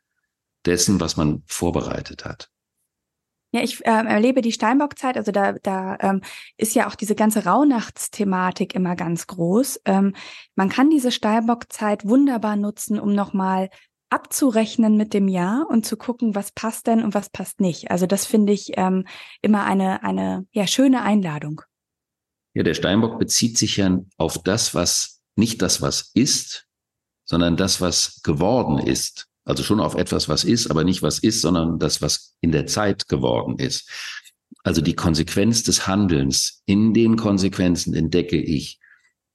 dessen, 0.66 1.00
was 1.00 1.16
man 1.16 1.42
vorbereitet 1.46 2.24
hat. 2.24 2.50
Ja, 3.52 3.62
ich 3.62 3.84
äh, 3.84 3.90
erlebe 3.90 4.42
die 4.42 4.52
Steinbockzeit, 4.52 5.16
also 5.16 5.32
da, 5.32 5.54
da 5.54 5.96
ähm, 6.00 6.20
ist 6.56 6.74
ja 6.74 6.86
auch 6.86 6.94
diese 6.94 7.16
ganze 7.16 7.44
Rauhnachtsthematik 7.44 8.74
immer 8.74 8.94
ganz 8.94 9.26
groß. 9.26 9.80
Ähm, 9.86 10.14
man 10.54 10.68
kann 10.68 10.88
diese 10.88 11.10
Steinbockzeit 11.10 12.08
wunderbar 12.08 12.54
nutzen, 12.54 13.00
um 13.00 13.12
nochmal 13.12 13.70
abzurechnen 14.08 14.96
mit 14.96 15.14
dem 15.14 15.28
Jahr 15.28 15.66
und 15.68 15.86
zu 15.86 15.96
gucken, 15.96 16.34
was 16.34 16.52
passt 16.52 16.86
denn 16.86 17.02
und 17.02 17.14
was 17.14 17.30
passt 17.30 17.60
nicht. 17.60 17.90
Also 17.90 18.06
das 18.06 18.26
finde 18.26 18.52
ich 18.52 18.72
ähm, 18.76 19.06
immer 19.40 19.64
eine, 19.64 20.02
eine 20.02 20.46
ja, 20.52 20.66
schöne 20.66 21.02
Einladung. 21.02 21.62
Ja, 22.54 22.64
der 22.64 22.74
Steinbock 22.74 23.18
bezieht 23.18 23.56
sich 23.56 23.76
ja 23.76 23.98
auf 24.16 24.42
das, 24.42 24.74
was 24.74 25.22
nicht 25.36 25.62
das, 25.62 25.80
was 25.80 26.10
ist, 26.14 26.66
sondern 27.24 27.56
das, 27.56 27.80
was 27.80 28.20
geworden 28.22 28.78
ist. 28.78 29.29
Also 29.44 29.62
schon 29.62 29.80
auf 29.80 29.94
etwas, 29.94 30.28
was 30.28 30.44
ist, 30.44 30.70
aber 30.70 30.84
nicht 30.84 31.02
was 31.02 31.18
ist, 31.18 31.40
sondern 31.40 31.78
das, 31.78 32.02
was 32.02 32.36
in 32.40 32.52
der 32.52 32.66
Zeit 32.66 33.08
geworden 33.08 33.58
ist. 33.58 33.90
Also 34.62 34.82
die 34.82 34.94
Konsequenz 34.94 35.62
des 35.62 35.86
Handelns. 35.86 36.62
In 36.66 36.92
den 36.92 37.16
Konsequenzen 37.16 37.94
entdecke 37.94 38.36
ich 38.36 38.78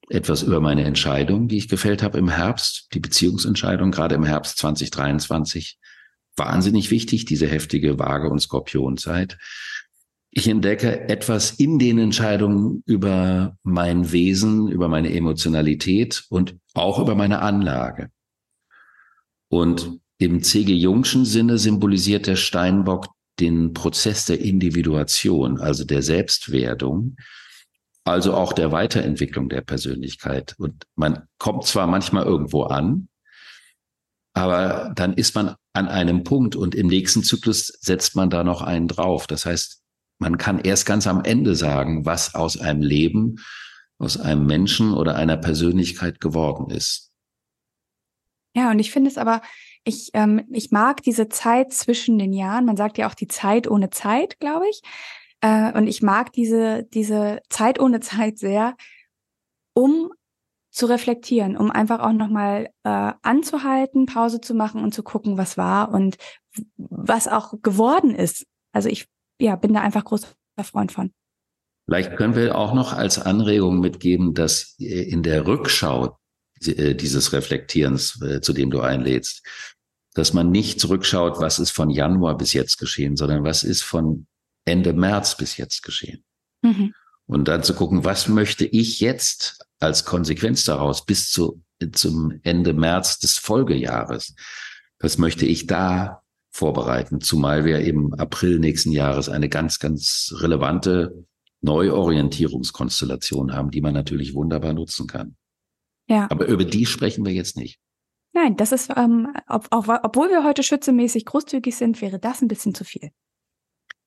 etwas 0.09 0.43
über 0.43 0.61
meine 0.61 0.83
Entscheidung, 0.83 1.47
die 1.47 1.57
ich 1.57 1.67
gefällt 1.67 2.03
habe 2.03 2.19
im 2.19 2.29
Herbst, 2.29 2.89
die 2.93 2.99
Beziehungsentscheidung, 2.99 3.91
gerade 3.91 4.15
im 4.15 4.23
Herbst 4.23 4.57
2023. 4.59 5.79
Wahnsinnig 6.37 6.91
wichtig, 6.91 7.25
diese 7.25 7.47
heftige 7.47 7.97
Waage- 7.97 8.29
und 8.29 8.39
Skorpionzeit. 8.39 9.37
Ich 10.29 10.47
entdecke 10.49 11.07
etwas 11.07 11.51
in 11.51 11.79
den 11.79 11.97
Entscheidungen 11.97 12.83
über 12.85 13.57
mein 13.63 14.11
Wesen, 14.11 14.67
über 14.67 14.89
meine 14.89 15.13
Emotionalität 15.13 16.25
und 16.29 16.57
auch 16.73 16.99
über 16.99 17.15
meine 17.15 17.39
Anlage. 17.39 18.09
Und 19.55 20.01
im 20.17 20.43
C.G. 20.43 20.73
Jungschen 20.73 21.23
Sinne 21.23 21.57
symbolisiert 21.57 22.27
der 22.27 22.35
Steinbock 22.35 23.07
den 23.39 23.71
Prozess 23.71 24.25
der 24.25 24.41
Individuation, 24.41 25.61
also 25.61 25.85
der 25.85 26.01
Selbstwerdung, 26.01 27.15
also 28.03 28.33
auch 28.33 28.51
der 28.51 28.73
Weiterentwicklung 28.73 29.47
der 29.47 29.61
Persönlichkeit. 29.61 30.55
Und 30.57 30.83
man 30.95 31.23
kommt 31.37 31.65
zwar 31.67 31.87
manchmal 31.87 32.25
irgendwo 32.25 32.63
an, 32.63 33.07
aber 34.33 34.91
dann 34.93 35.13
ist 35.13 35.35
man 35.35 35.55
an 35.71 35.87
einem 35.87 36.25
Punkt 36.25 36.57
und 36.57 36.75
im 36.75 36.87
nächsten 36.87 37.23
Zyklus 37.23 37.67
setzt 37.79 38.13
man 38.17 38.29
da 38.29 38.43
noch 38.43 38.61
einen 38.61 38.89
drauf. 38.89 39.25
Das 39.25 39.45
heißt, 39.45 39.81
man 40.19 40.37
kann 40.37 40.59
erst 40.59 40.85
ganz 40.85 41.07
am 41.07 41.23
Ende 41.23 41.55
sagen, 41.55 42.05
was 42.05 42.35
aus 42.35 42.57
einem 42.57 42.81
Leben, 42.81 43.37
aus 43.99 44.17
einem 44.17 44.45
Menschen 44.47 44.93
oder 44.93 45.15
einer 45.15 45.37
Persönlichkeit 45.37 46.19
geworden 46.19 46.69
ist. 46.75 47.04
Ja, 48.55 48.71
und 48.71 48.79
ich 48.79 48.91
finde 48.91 49.09
es 49.09 49.17
aber, 49.17 49.41
ich, 49.83 50.11
ähm, 50.13 50.45
ich 50.51 50.71
mag 50.71 51.03
diese 51.03 51.29
Zeit 51.29 51.73
zwischen 51.73 52.17
den 52.17 52.33
Jahren. 52.33 52.65
Man 52.65 52.77
sagt 52.77 52.97
ja 52.97 53.07
auch 53.07 53.13
die 53.13 53.27
Zeit 53.27 53.69
ohne 53.69 53.89
Zeit, 53.89 54.39
glaube 54.39 54.65
ich. 54.69 54.81
Äh, 55.41 55.77
und 55.77 55.87
ich 55.87 56.01
mag 56.01 56.31
diese, 56.31 56.83
diese 56.83 57.41
Zeit 57.49 57.79
ohne 57.79 57.99
Zeit 57.99 58.39
sehr, 58.39 58.75
um 59.73 60.11
zu 60.71 60.87
reflektieren, 60.87 61.55
um 61.55 61.71
einfach 61.71 61.99
auch 61.99 62.13
nochmal 62.13 62.69
äh, 62.83 63.13
anzuhalten, 63.21 64.05
Pause 64.07 64.41
zu 64.41 64.53
machen 64.53 64.83
und 64.83 64.93
zu 64.93 65.03
gucken, 65.03 65.37
was 65.37 65.57
war 65.57 65.93
und 65.93 66.17
was 66.77 67.27
auch 67.27 67.53
geworden 67.61 68.15
ist. 68.15 68.45
Also 68.73 68.89
ich 68.89 69.07
ja, 69.39 69.55
bin 69.55 69.73
da 69.73 69.81
einfach 69.81 70.03
großer 70.03 70.29
Freund 70.63 70.91
von. 70.91 71.11
Vielleicht 71.85 72.17
können 72.17 72.35
wir 72.35 72.57
auch 72.57 72.73
noch 72.73 72.93
als 72.93 73.19
Anregung 73.19 73.79
mitgeben, 73.79 74.33
dass 74.33 74.75
in 74.79 75.23
der 75.23 75.45
Rückschau 75.45 76.05
äh, 76.05 76.09
dieses 76.59 77.33
Reflektierens, 77.33 78.21
äh, 78.21 78.41
zu 78.41 78.53
dem 78.53 78.71
du 78.71 78.81
einlädst, 78.81 79.45
dass 80.13 80.33
man 80.33 80.51
nicht 80.51 80.79
zurückschaut, 80.79 81.39
was 81.39 81.59
ist 81.59 81.71
von 81.71 81.89
Januar 81.89 82.37
bis 82.37 82.53
jetzt 82.53 82.77
geschehen, 82.77 83.17
sondern 83.17 83.43
was 83.43 83.63
ist 83.63 83.83
von 83.83 84.27
Ende 84.63 84.93
März 84.93 85.37
bis 85.37 85.57
jetzt 85.57 85.83
geschehen. 85.83 86.23
Mhm. 86.61 86.93
Und 87.27 87.47
dann 87.47 87.63
zu 87.63 87.73
gucken, 87.73 88.05
was 88.05 88.27
möchte 88.27 88.65
ich 88.65 88.99
jetzt 88.99 89.65
als 89.79 90.05
Konsequenz 90.05 90.63
daraus 90.63 91.05
bis 91.05 91.31
zu, 91.31 91.61
zum 91.91 92.39
Ende 92.43 92.73
März 92.73 93.19
des 93.19 93.37
Folgejahres? 93.37 94.35
Was 94.99 95.17
möchte 95.17 95.45
ich 95.45 95.67
da 95.67 96.21
vorbereiten? 96.51 97.19
Zumal 97.19 97.65
wir 97.65 97.79
im 97.79 98.13
April 98.13 98.59
nächsten 98.59 98.91
Jahres 98.91 99.27
eine 99.27 99.49
ganz, 99.49 99.79
ganz 99.79 100.33
relevante 100.37 101.25
Neuorientierungskonstellation 101.61 103.53
haben, 103.53 103.71
die 103.71 103.81
man 103.81 103.93
natürlich 103.93 104.33
wunderbar 104.33 104.73
nutzen 104.73 105.07
kann. 105.07 105.35
Ja. 106.07 106.27
Aber 106.29 106.45
über 106.45 106.65
die 106.65 106.85
sprechen 106.85 107.25
wir 107.25 107.33
jetzt 107.33 107.57
nicht. 107.57 107.79
Nein, 108.33 108.57
das 108.57 108.71
ist, 108.71 108.91
ähm, 108.95 109.33
ob, 109.47 109.67
auch, 109.71 109.87
obwohl 110.03 110.29
wir 110.29 110.43
heute 110.43 110.61
schützemäßig 110.61 111.25
großzügig 111.25 111.75
sind, 111.75 112.01
wäre 112.01 112.19
das 112.19 112.41
ein 112.41 112.47
bisschen 112.47 112.75
zu 112.75 112.83
viel. 112.83 113.11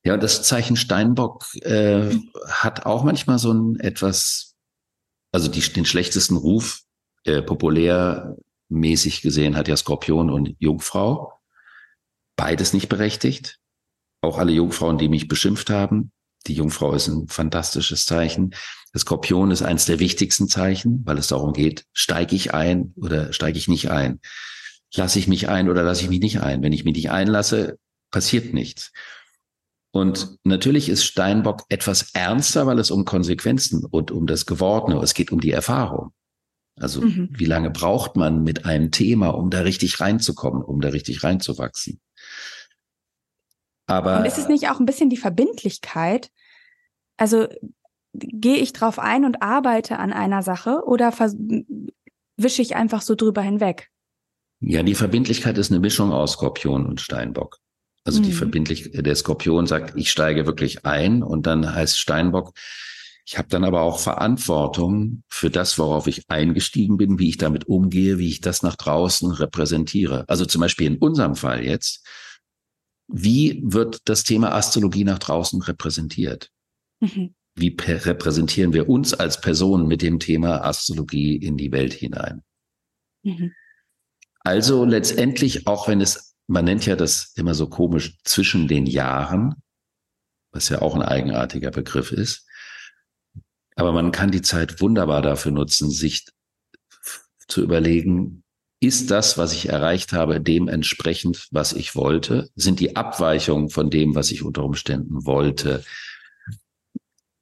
Ja, 0.04 0.16
das 0.16 0.42
Zeichen 0.42 0.76
Steinbock 0.76 1.46
äh, 1.62 2.14
hat 2.46 2.87
auch 2.87 3.04
manchmal 3.04 3.38
so 3.38 3.52
ein 3.52 3.80
etwas, 3.80 4.54
also 5.32 5.50
die, 5.50 5.61
den 5.61 5.87
schlechtesten 5.87 6.37
Ruf, 6.37 6.82
äh, 7.24 7.42
populärmäßig 7.42 9.22
gesehen 9.22 9.56
hat 9.56 9.66
ja 9.66 9.76
Skorpion 9.76 10.30
und 10.30 10.54
Jungfrau. 10.58 11.32
Beides 12.37 12.72
nicht 12.72 12.88
berechtigt. 12.88 13.58
Auch 14.20 14.38
alle 14.38 14.52
Jungfrauen, 14.52 14.98
die 14.98 15.08
mich 15.08 15.26
beschimpft 15.26 15.70
haben. 15.70 16.12
Die 16.46 16.55
Jungfrau 16.55 16.92
ist 16.92 17.09
ein 17.09 17.29
fantastisches 17.29 18.07
Zeichen. 18.07 18.55
Der 18.94 19.01
Skorpion 19.01 19.51
ist 19.51 19.62
eines 19.62 19.85
der 19.85 19.98
wichtigsten 19.98 20.48
Zeichen, 20.48 21.03
weil 21.05 21.18
es 21.18 21.29
darum 21.29 21.53
geht, 21.53 21.85
steige 21.92 22.35
ich 22.35 22.55
ein 22.55 22.94
oder 22.96 23.33
steige 23.33 23.59
ich 23.59 23.68
nicht 23.68 23.90
ein? 23.90 24.20
Lasse 24.94 25.18
ich 25.18 25.29
mich 25.29 25.48
ein 25.48 25.68
oder 25.68 25.83
lasse 25.83 26.03
ich 26.03 26.09
mich 26.09 26.20
nicht 26.20 26.40
ein? 26.40 26.62
Wenn 26.62 26.72
ich 26.72 26.85
mich 26.85 26.94
nicht 26.94 27.11
einlasse, 27.11 27.79
passiert 28.11 28.55
nichts. 28.55 28.92
Und 29.90 30.37
natürlich 30.44 30.88
ist 30.88 31.05
Steinbock 31.05 31.64
etwas 31.68 32.11
ernster, 32.12 32.66
weil 32.66 32.79
es 32.79 32.90
um 32.90 33.05
Konsequenzen 33.05 33.85
und 33.85 34.11
um 34.11 34.27
das 34.27 34.46
Gewordene, 34.46 35.01
es 35.03 35.14
geht 35.14 35.33
um 35.33 35.40
die 35.40 35.51
Erfahrung. 35.51 36.12
Also 36.77 37.03
mhm. 37.03 37.31
wie 37.33 37.46
lange 37.46 37.70
braucht 37.70 38.16
man 38.16 38.42
mit 38.42 38.64
einem 38.64 38.90
Thema, 38.90 39.29
um 39.29 39.51
da 39.51 39.61
richtig 39.61 40.01
reinzukommen, 40.01 40.62
um 40.62 40.81
da 40.81 40.90
richtig 40.90 41.24
reinzuwachsen? 41.24 42.01
Aber 43.88 44.18
und 44.18 44.27
ist 44.27 44.38
es 44.38 44.48
nicht 44.48 44.68
auch 44.70 44.79
ein 44.79 44.87
bisschen 44.87 45.11
die 45.11 45.16
Verbindlichkeit? 45.16 46.31
Also 47.16 47.48
gehe 48.14 48.57
ich 48.57 48.72
drauf 48.72 48.98
ein 48.98 49.24
und 49.24 49.42
arbeite 49.42 49.98
an 49.98 50.12
einer 50.12 50.42
Sache 50.42 50.83
oder 50.87 51.12
wische 52.37 52.62
ich 52.62 52.77
einfach 52.77 53.03
so 53.03 53.16
drüber 53.16 53.42
hinweg? 53.42 53.88
Ja, 54.61 54.83
die 54.83 54.94
Verbindlichkeit 54.94 55.59
ist 55.59 55.70
eine 55.70 55.81
Mischung 55.81 56.12
aus 56.12 56.33
Skorpion 56.33 56.87
und 56.87 57.01
Steinbock. 57.01 57.59
Also 58.05 58.20
mhm. 58.20 58.24
die 58.24 58.33
Verbindlichkeit, 58.33 59.07
der 59.07 59.14
Skorpion 59.14 59.66
sagt, 59.66 59.96
ich 59.96 60.11
steige 60.11 60.46
wirklich 60.46 60.85
ein 60.85 61.22
und 61.22 61.46
dann 61.46 61.74
heißt 61.74 61.98
Steinbock, 61.98 62.55
ich 63.24 63.37
habe 63.37 63.48
dann 63.48 63.64
aber 63.64 63.83
auch 63.83 63.98
Verantwortung 63.98 65.22
für 65.29 65.51
das, 65.51 65.79
worauf 65.79 66.07
ich 66.07 66.22
eingestiegen 66.29 66.96
bin, 66.96 67.18
wie 67.18 67.29
ich 67.29 67.37
damit 67.37 67.68
umgehe, 67.68 68.16
wie 68.16 68.29
ich 68.29 68.40
das 68.40 68.62
nach 68.62 68.74
draußen 68.74 69.31
repräsentiere. 69.31 70.24
Also 70.29 70.46
zum 70.46 70.62
Beispiel 70.62 70.87
in 70.87 70.96
unserem 70.96 71.35
Fall 71.35 71.62
jetzt, 71.62 72.07
wie 73.09 73.61
wird 73.64 74.03
das 74.05 74.23
Thema 74.23 74.55
Astrologie 74.55 75.05
nach 75.05 75.18
draußen 75.18 75.62
repräsentiert? 75.62 76.51
Mhm. 77.01 77.35
Wie 77.55 77.75
repräsentieren 77.79 78.73
wir 78.73 78.88
uns 78.88 79.14
als 79.14 79.40
Person 79.40 79.88
mit 79.88 80.03
dem 80.03 80.21
Thema 80.21 80.64
Astrologie 80.64 81.37
in 81.37 81.57
die 81.57 81.73
Welt 81.73 81.92
hinein? 81.92 82.42
Mhm. 83.25 83.53
Also 84.40 84.85
letztendlich, 84.85 85.66
auch 85.66 85.88
wenn 85.88 86.01
es, 86.01 86.37
man 86.47 86.64
nennt 86.64 86.87
ja 86.87 86.97
das 86.97 87.33
immer 87.35 87.55
so 87.55 87.68
komisch, 87.68 88.18
zwischen 88.25 88.68
den 88.68 88.87
Jahren, 88.87 89.55
was 90.53 90.68
ja 90.68 90.83
auch 90.83 90.94
ein 90.94 91.03
eigenartiger 91.03 91.71
Begriff 91.71 92.12
ist, 92.12 92.47
aber 93.75 93.92
man 93.92 94.12
kann 94.12 94.31
die 94.31 94.42
Zeit 94.42 94.81
wunderbar 94.81 95.23
dafür 95.23 95.53
nutzen, 95.53 95.90
sich 95.90 96.27
zu 97.49 97.62
überlegen, 97.62 98.44
ist 98.80 99.10
das, 99.10 99.38
was 99.38 99.52
ich 99.52 99.68
erreicht 99.68 100.12
habe, 100.12 100.40
dementsprechend, 100.40 101.48
was 101.50 101.72
ich 101.72 101.96
wollte? 101.96 102.48
Sind 102.54 102.80
die 102.80 102.96
Abweichungen 102.96 103.70
von 103.70 103.90
dem, 103.90 104.14
was 104.14 104.30
ich 104.30 104.42
unter 104.42 104.64
Umständen 104.64 105.26
wollte, 105.26 105.84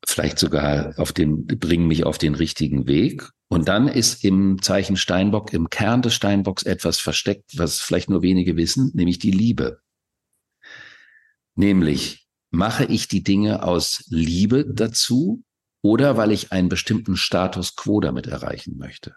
vielleicht 0.06 0.38
sogar 0.38 0.94
auf 0.98 1.12
den, 1.12 1.46
bringen 1.46 1.88
mich 1.88 2.04
auf 2.04 2.18
den 2.18 2.34
richtigen 2.34 2.86
Weg? 2.86 3.30
Und 3.48 3.68
dann 3.68 3.86
ist 3.86 4.24
im 4.24 4.62
Zeichen 4.62 4.96
Steinbock, 4.96 5.52
im 5.52 5.68
Kern 5.68 6.02
des 6.02 6.14
Steinbocks 6.14 6.62
etwas 6.62 6.98
versteckt, 6.98 7.58
was 7.58 7.80
vielleicht 7.80 8.10
nur 8.10 8.22
wenige 8.22 8.56
wissen, 8.56 8.90
nämlich 8.94 9.18
die 9.18 9.30
Liebe. 9.30 9.80
Nämlich, 11.54 12.26
mache 12.50 12.84
ich 12.84 13.08
die 13.08 13.22
Dinge 13.22 13.62
aus 13.62 14.04
Liebe 14.08 14.64
dazu 14.66 15.42
oder 15.82 16.16
weil 16.16 16.32
ich 16.32 16.52
einen 16.52 16.68
bestimmten 16.68 17.16
Status 17.16 17.76
quo 17.76 18.00
damit 18.00 18.26
erreichen 18.26 18.76
möchte. 18.78 19.14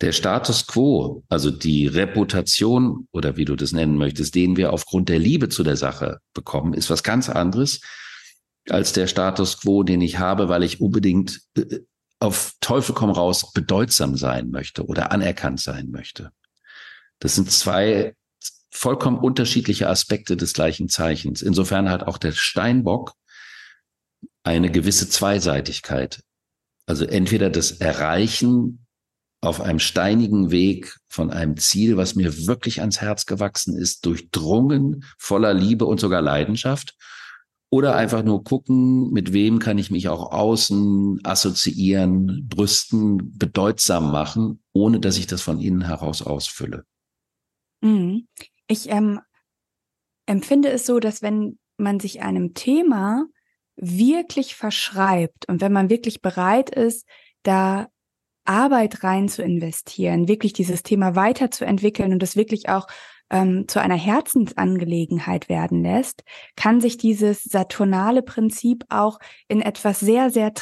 Der 0.00 0.12
Status 0.12 0.66
quo, 0.66 1.22
also 1.28 1.50
die 1.50 1.86
Reputation 1.86 3.06
oder 3.12 3.36
wie 3.36 3.44
du 3.44 3.54
das 3.54 3.72
nennen 3.72 3.96
möchtest, 3.96 4.34
den 4.34 4.56
wir 4.56 4.72
aufgrund 4.72 5.08
der 5.08 5.18
Liebe 5.18 5.48
zu 5.48 5.62
der 5.62 5.76
Sache 5.76 6.18
bekommen, 6.34 6.74
ist 6.74 6.90
was 6.90 7.02
ganz 7.02 7.28
anderes 7.28 7.80
als 8.68 8.92
der 8.92 9.06
Status 9.06 9.60
quo, 9.60 9.82
den 9.82 10.00
ich 10.00 10.18
habe, 10.18 10.48
weil 10.48 10.62
ich 10.62 10.80
unbedingt 10.80 11.40
äh, 11.56 11.80
auf 12.20 12.54
Teufel 12.60 12.94
komm 12.94 13.10
raus 13.10 13.52
bedeutsam 13.52 14.16
sein 14.16 14.50
möchte 14.50 14.86
oder 14.86 15.10
anerkannt 15.10 15.60
sein 15.60 15.90
möchte. 15.90 16.30
Das 17.18 17.34
sind 17.34 17.50
zwei 17.50 18.14
vollkommen 18.70 19.18
unterschiedliche 19.18 19.88
Aspekte 19.88 20.36
des 20.36 20.52
gleichen 20.52 20.88
Zeichens. 20.88 21.42
Insofern 21.42 21.90
hat 21.90 22.04
auch 22.04 22.18
der 22.18 22.32
Steinbock 22.32 23.14
eine 24.44 24.70
gewisse 24.70 25.08
Zweiseitigkeit. 25.08 26.22
Also 26.86 27.04
entweder 27.04 27.50
das 27.50 27.72
Erreichen 27.72 28.81
auf 29.42 29.60
einem 29.60 29.80
steinigen 29.80 30.52
Weg 30.52 30.96
von 31.08 31.30
einem 31.30 31.56
Ziel, 31.56 31.96
was 31.96 32.14
mir 32.14 32.46
wirklich 32.46 32.80
ans 32.80 33.00
Herz 33.00 33.26
gewachsen 33.26 33.76
ist, 33.76 34.06
durchdrungen, 34.06 35.04
voller 35.18 35.52
Liebe 35.52 35.84
und 35.84 35.98
sogar 35.98 36.22
Leidenschaft. 36.22 36.96
Oder 37.68 37.96
einfach 37.96 38.22
nur 38.22 38.44
gucken, 38.44 39.10
mit 39.10 39.32
wem 39.32 39.58
kann 39.58 39.78
ich 39.78 39.90
mich 39.90 40.08
auch 40.08 40.30
außen 40.30 41.20
assoziieren, 41.24 42.46
brüsten, 42.48 43.36
bedeutsam 43.36 44.12
machen, 44.12 44.62
ohne 44.72 45.00
dass 45.00 45.18
ich 45.18 45.26
das 45.26 45.42
von 45.42 45.58
innen 45.58 45.86
heraus 45.86 46.22
ausfülle. 46.22 46.84
Mhm. 47.80 48.28
Ich 48.68 48.90
ähm, 48.90 49.20
empfinde 50.26 50.70
es 50.70 50.86
so, 50.86 51.00
dass 51.00 51.20
wenn 51.20 51.58
man 51.78 51.98
sich 51.98 52.22
einem 52.22 52.54
Thema 52.54 53.26
wirklich 53.74 54.54
verschreibt 54.54 55.48
und 55.48 55.60
wenn 55.60 55.72
man 55.72 55.90
wirklich 55.90 56.20
bereit 56.20 56.70
ist, 56.70 57.08
da 57.42 57.88
Arbeit 58.44 59.04
rein 59.04 59.28
zu 59.28 59.42
investieren, 59.42 60.28
wirklich 60.28 60.52
dieses 60.52 60.82
Thema 60.82 61.16
weiterzuentwickeln 61.16 62.12
und 62.12 62.22
es 62.22 62.36
wirklich 62.36 62.68
auch 62.68 62.86
ähm, 63.30 63.66
zu 63.66 63.80
einer 63.80 63.96
Herzensangelegenheit 63.96 65.48
werden 65.48 65.82
lässt, 65.82 66.22
kann 66.56 66.80
sich 66.80 66.98
dieses 66.98 67.42
saturnale 67.42 68.22
Prinzip 68.22 68.84
auch 68.88 69.18
in 69.48 69.60
etwas 69.60 70.00
sehr, 70.00 70.30
sehr 70.30 70.52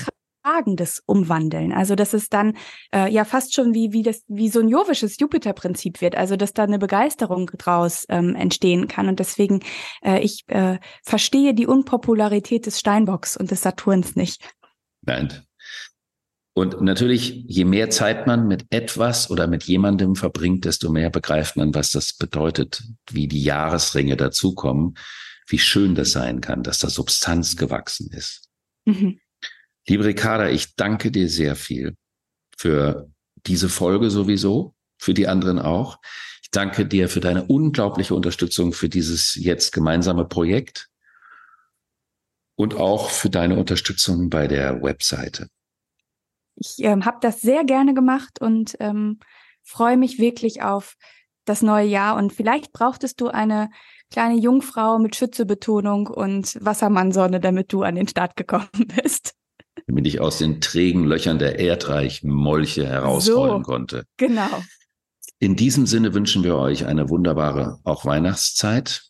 Tragendes 0.42 1.02
umwandeln. 1.04 1.72
Also 1.72 1.94
dass 1.94 2.14
es 2.14 2.28
dann 2.28 2.56
äh, 2.94 3.12
ja 3.12 3.24
fast 3.24 3.54
schon 3.54 3.74
wie 3.74 3.92
wie 3.92 4.02
das 4.02 4.22
wie 4.28 4.48
so 4.48 4.60
ein 4.60 4.68
jovisches 4.68 5.18
Jupiter-Prinzip 5.18 6.00
wird. 6.00 6.16
Also 6.16 6.36
dass 6.36 6.54
da 6.54 6.62
eine 6.62 6.78
Begeisterung 6.78 7.50
draus 7.58 8.06
ähm, 8.08 8.34
entstehen 8.34 8.88
kann. 8.88 9.08
Und 9.08 9.18
deswegen 9.18 9.60
äh, 10.02 10.20
ich 10.20 10.44
äh, 10.48 10.78
verstehe 11.02 11.52
die 11.52 11.66
Unpopularität 11.66 12.66
des 12.66 12.78
Steinbocks 12.78 13.36
und 13.36 13.50
des 13.50 13.62
Saturns 13.62 14.16
nicht. 14.16 14.42
Nein. 15.02 15.42
Und 16.52 16.80
natürlich, 16.80 17.44
je 17.46 17.64
mehr 17.64 17.90
Zeit 17.90 18.26
man 18.26 18.48
mit 18.48 18.66
etwas 18.70 19.30
oder 19.30 19.46
mit 19.46 19.64
jemandem 19.64 20.16
verbringt, 20.16 20.64
desto 20.64 20.90
mehr 20.90 21.10
begreift 21.10 21.56
man, 21.56 21.74
was 21.74 21.90
das 21.90 22.12
bedeutet, 22.12 22.82
wie 23.10 23.28
die 23.28 23.42
Jahresringe 23.42 24.16
dazukommen, 24.16 24.96
wie 25.46 25.58
schön 25.58 25.94
das 25.94 26.12
sein 26.12 26.40
kann, 26.40 26.62
dass 26.62 26.78
da 26.78 26.90
Substanz 26.90 27.56
gewachsen 27.56 28.10
ist. 28.12 28.48
Mhm. 28.84 29.20
Liebe 29.86 30.04
Ricarda, 30.04 30.48
ich 30.48 30.74
danke 30.74 31.10
dir 31.10 31.28
sehr 31.28 31.56
viel 31.56 31.96
für 32.56 33.10
diese 33.46 33.68
Folge 33.68 34.10
sowieso, 34.10 34.74
für 34.98 35.14
die 35.14 35.28
anderen 35.28 35.58
auch. 35.58 35.98
Ich 36.42 36.50
danke 36.50 36.84
dir 36.84 37.08
für 37.08 37.20
deine 37.20 37.44
unglaubliche 37.44 38.14
Unterstützung 38.14 38.72
für 38.72 38.88
dieses 38.88 39.34
jetzt 39.36 39.72
gemeinsame 39.72 40.24
Projekt 40.24 40.88
und 42.56 42.74
auch 42.74 43.08
für 43.08 43.30
deine 43.30 43.56
Unterstützung 43.56 44.30
bei 44.30 44.46
der 44.46 44.82
Webseite. 44.82 45.48
Ich 46.60 46.76
ähm, 46.84 47.04
habe 47.04 47.18
das 47.20 47.40
sehr 47.40 47.64
gerne 47.64 47.94
gemacht 47.94 48.40
und 48.40 48.76
ähm, 48.78 49.18
freue 49.62 49.96
mich 49.96 50.18
wirklich 50.18 50.62
auf 50.62 50.94
das 51.46 51.62
neue 51.62 51.86
Jahr. 51.86 52.16
Und 52.16 52.32
vielleicht 52.32 52.72
brauchtest 52.72 53.20
du 53.20 53.28
eine 53.28 53.70
kleine 54.10 54.38
Jungfrau 54.38 54.98
mit 54.98 55.16
Schützebetonung 55.16 56.06
und 56.06 56.56
Wassermannsonne, 56.60 57.40
damit 57.40 57.72
du 57.72 57.82
an 57.82 57.94
den 57.96 58.06
Start 58.06 58.36
gekommen 58.36 58.68
bist 59.02 59.34
damit 59.86 60.06
ich 60.06 60.20
aus 60.20 60.38
den 60.38 60.60
trägen 60.60 61.04
Löchern 61.04 61.38
der 61.38 61.58
Erdreichmolche 61.58 62.86
herausrollen 62.86 63.64
so, 63.64 63.70
konnte. 63.70 64.04
Genau. 64.16 64.62
In 65.38 65.56
diesem 65.56 65.86
Sinne 65.86 66.14
wünschen 66.14 66.44
wir 66.44 66.56
euch 66.56 66.86
eine 66.86 67.08
wunderbare 67.08 67.78
auch 67.84 68.04
Weihnachtszeit 68.04 69.04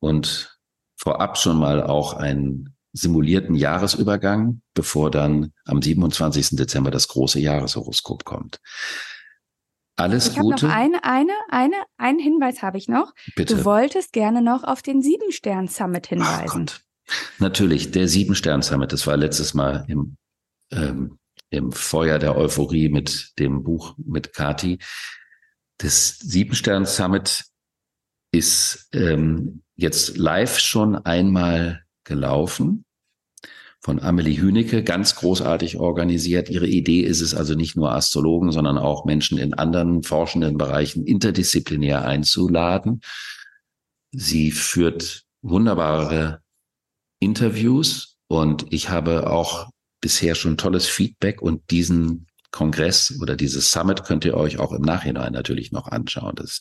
und 0.00 0.58
vorab 0.96 1.38
schon 1.38 1.58
mal 1.58 1.82
auch 1.82 2.14
einen 2.14 2.73
simulierten 2.94 3.54
Jahresübergang, 3.54 4.62
bevor 4.72 5.10
dann 5.10 5.52
am 5.66 5.82
27. 5.82 6.56
Dezember 6.56 6.90
das 6.90 7.08
große 7.08 7.40
Jahreshoroskop 7.40 8.24
kommt. 8.24 8.60
Alles 9.96 10.28
ich 10.28 10.38
Gute. 10.38 10.66
Noch 10.66 10.74
eine, 10.74 11.04
eine, 11.04 11.32
eine, 11.50 11.76
einen 11.98 12.18
Hinweis 12.18 12.62
habe 12.62 12.78
ich 12.78 12.88
noch. 12.88 13.12
Bitte. 13.36 13.56
Du 13.56 13.64
wolltest 13.64 14.12
gerne 14.12 14.42
noch 14.42 14.64
auf 14.64 14.80
den 14.80 15.02
Sieben 15.02 15.30
Stern 15.30 15.68
Summit 15.68 16.06
hinweisen. 16.06 16.66
Ach 16.68 16.74
Gott. 16.74 16.84
Natürlich, 17.38 17.90
der 17.90 18.08
Sieben-Stern-Summit, 18.08 18.92
das 18.92 19.06
war 19.06 19.16
letztes 19.16 19.54
Mal 19.54 19.84
im, 19.88 20.16
ähm, 20.70 21.18
im 21.50 21.72
Feuer 21.72 22.18
der 22.18 22.36
Euphorie 22.36 22.88
mit 22.88 23.38
dem 23.38 23.62
Buch 23.62 23.94
mit 23.98 24.32
Kati. 24.32 24.78
Das 25.78 26.18
Sieben-Stern-Summit 26.18 27.44
ist 28.32 28.88
ähm, 28.92 29.62
jetzt 29.76 30.16
live 30.16 30.58
schon 30.58 30.96
einmal 30.96 31.83
gelaufen 32.04 32.84
von 33.84 34.00
Amelie 34.00 34.40
Hünecke, 34.40 34.82
ganz 34.82 35.14
großartig 35.14 35.76
organisiert. 35.76 36.48
Ihre 36.48 36.66
Idee 36.66 37.00
ist 37.02 37.20
es 37.20 37.34
also 37.34 37.54
nicht 37.54 37.76
nur 37.76 37.92
Astrologen, 37.92 38.50
sondern 38.50 38.78
auch 38.78 39.04
Menschen 39.04 39.36
in 39.36 39.52
anderen 39.52 40.02
forschenden 40.02 40.56
Bereichen 40.56 41.04
interdisziplinär 41.04 42.02
einzuladen. 42.02 43.02
Sie 44.10 44.52
führt 44.52 45.24
wunderbare 45.42 46.40
Interviews 47.20 48.16
und 48.26 48.64
ich 48.70 48.88
habe 48.88 49.30
auch 49.30 49.68
bisher 50.00 50.34
schon 50.34 50.56
tolles 50.56 50.86
Feedback 50.86 51.42
und 51.42 51.70
diesen 51.70 52.26
Kongress 52.52 53.18
oder 53.20 53.36
dieses 53.36 53.70
Summit 53.70 54.04
könnt 54.04 54.24
ihr 54.24 54.34
euch 54.34 54.58
auch 54.58 54.72
im 54.72 54.82
Nachhinein 54.82 55.34
natürlich 55.34 55.72
noch 55.72 55.88
anschauen. 55.88 56.36
Das 56.36 56.60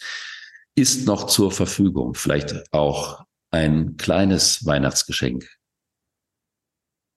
ist 0.75 1.07
noch 1.07 1.27
zur 1.27 1.51
Verfügung. 1.51 2.15
Vielleicht 2.15 2.73
auch 2.73 3.23
ein 3.53 3.97
kleines 3.97 4.65
Weihnachtsgeschenk. 4.65 5.47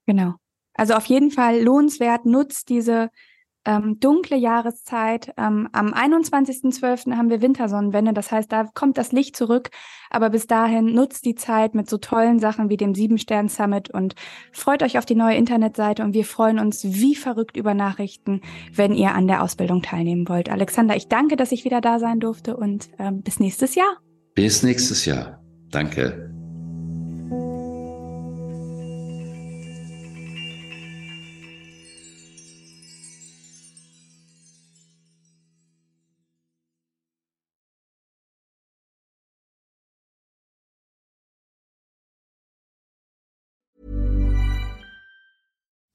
Genau. 0.06 0.34
Also 0.74 0.94
auf 0.94 1.06
jeden 1.06 1.30
Fall 1.30 1.60
lohnenswert, 1.62 2.26
nutzt 2.26 2.68
diese 2.68 3.10
ähm, 3.64 3.98
dunkle 3.98 4.36
Jahreszeit. 4.36 5.32
Ähm, 5.36 5.68
am 5.72 5.92
21.12. 5.92 7.16
haben 7.16 7.30
wir 7.30 7.42
Wintersonnenwende, 7.42 8.12
das 8.12 8.30
heißt, 8.30 8.52
da 8.52 8.68
kommt 8.74 8.98
das 8.98 9.12
Licht 9.12 9.34
zurück. 9.34 9.70
Aber 10.10 10.30
bis 10.30 10.46
dahin 10.46 10.94
nutzt 10.94 11.24
die 11.24 11.34
Zeit 11.34 11.74
mit 11.74 11.90
so 11.90 11.98
tollen 11.98 12.38
Sachen 12.38 12.68
wie 12.68 12.76
dem 12.76 12.94
Sieben-Stern 12.94 13.48
Summit 13.48 13.90
und 13.90 14.14
freut 14.52 14.82
euch 14.82 14.98
auf 14.98 15.06
die 15.06 15.16
neue 15.16 15.36
Internetseite 15.36 16.04
und 16.04 16.14
wir 16.14 16.24
freuen 16.24 16.58
uns 16.58 16.84
wie 16.84 17.16
verrückt 17.16 17.56
über 17.56 17.74
Nachrichten, 17.74 18.42
wenn 18.72 18.94
ihr 18.94 19.14
an 19.14 19.26
der 19.26 19.42
Ausbildung 19.42 19.82
teilnehmen 19.82 20.28
wollt. 20.28 20.48
Alexander, 20.48 20.94
ich 20.94 21.08
danke, 21.08 21.36
dass 21.36 21.50
ich 21.50 21.64
wieder 21.64 21.80
da 21.80 21.98
sein 21.98 22.20
durfte 22.20 22.56
und 22.56 22.88
ähm, 22.98 23.22
bis 23.22 23.40
nächstes 23.40 23.74
Jahr. 23.74 23.96
Bis 24.34 24.62
nächstes 24.62 25.06
Jahr. 25.06 25.42
Danke. 25.70 26.25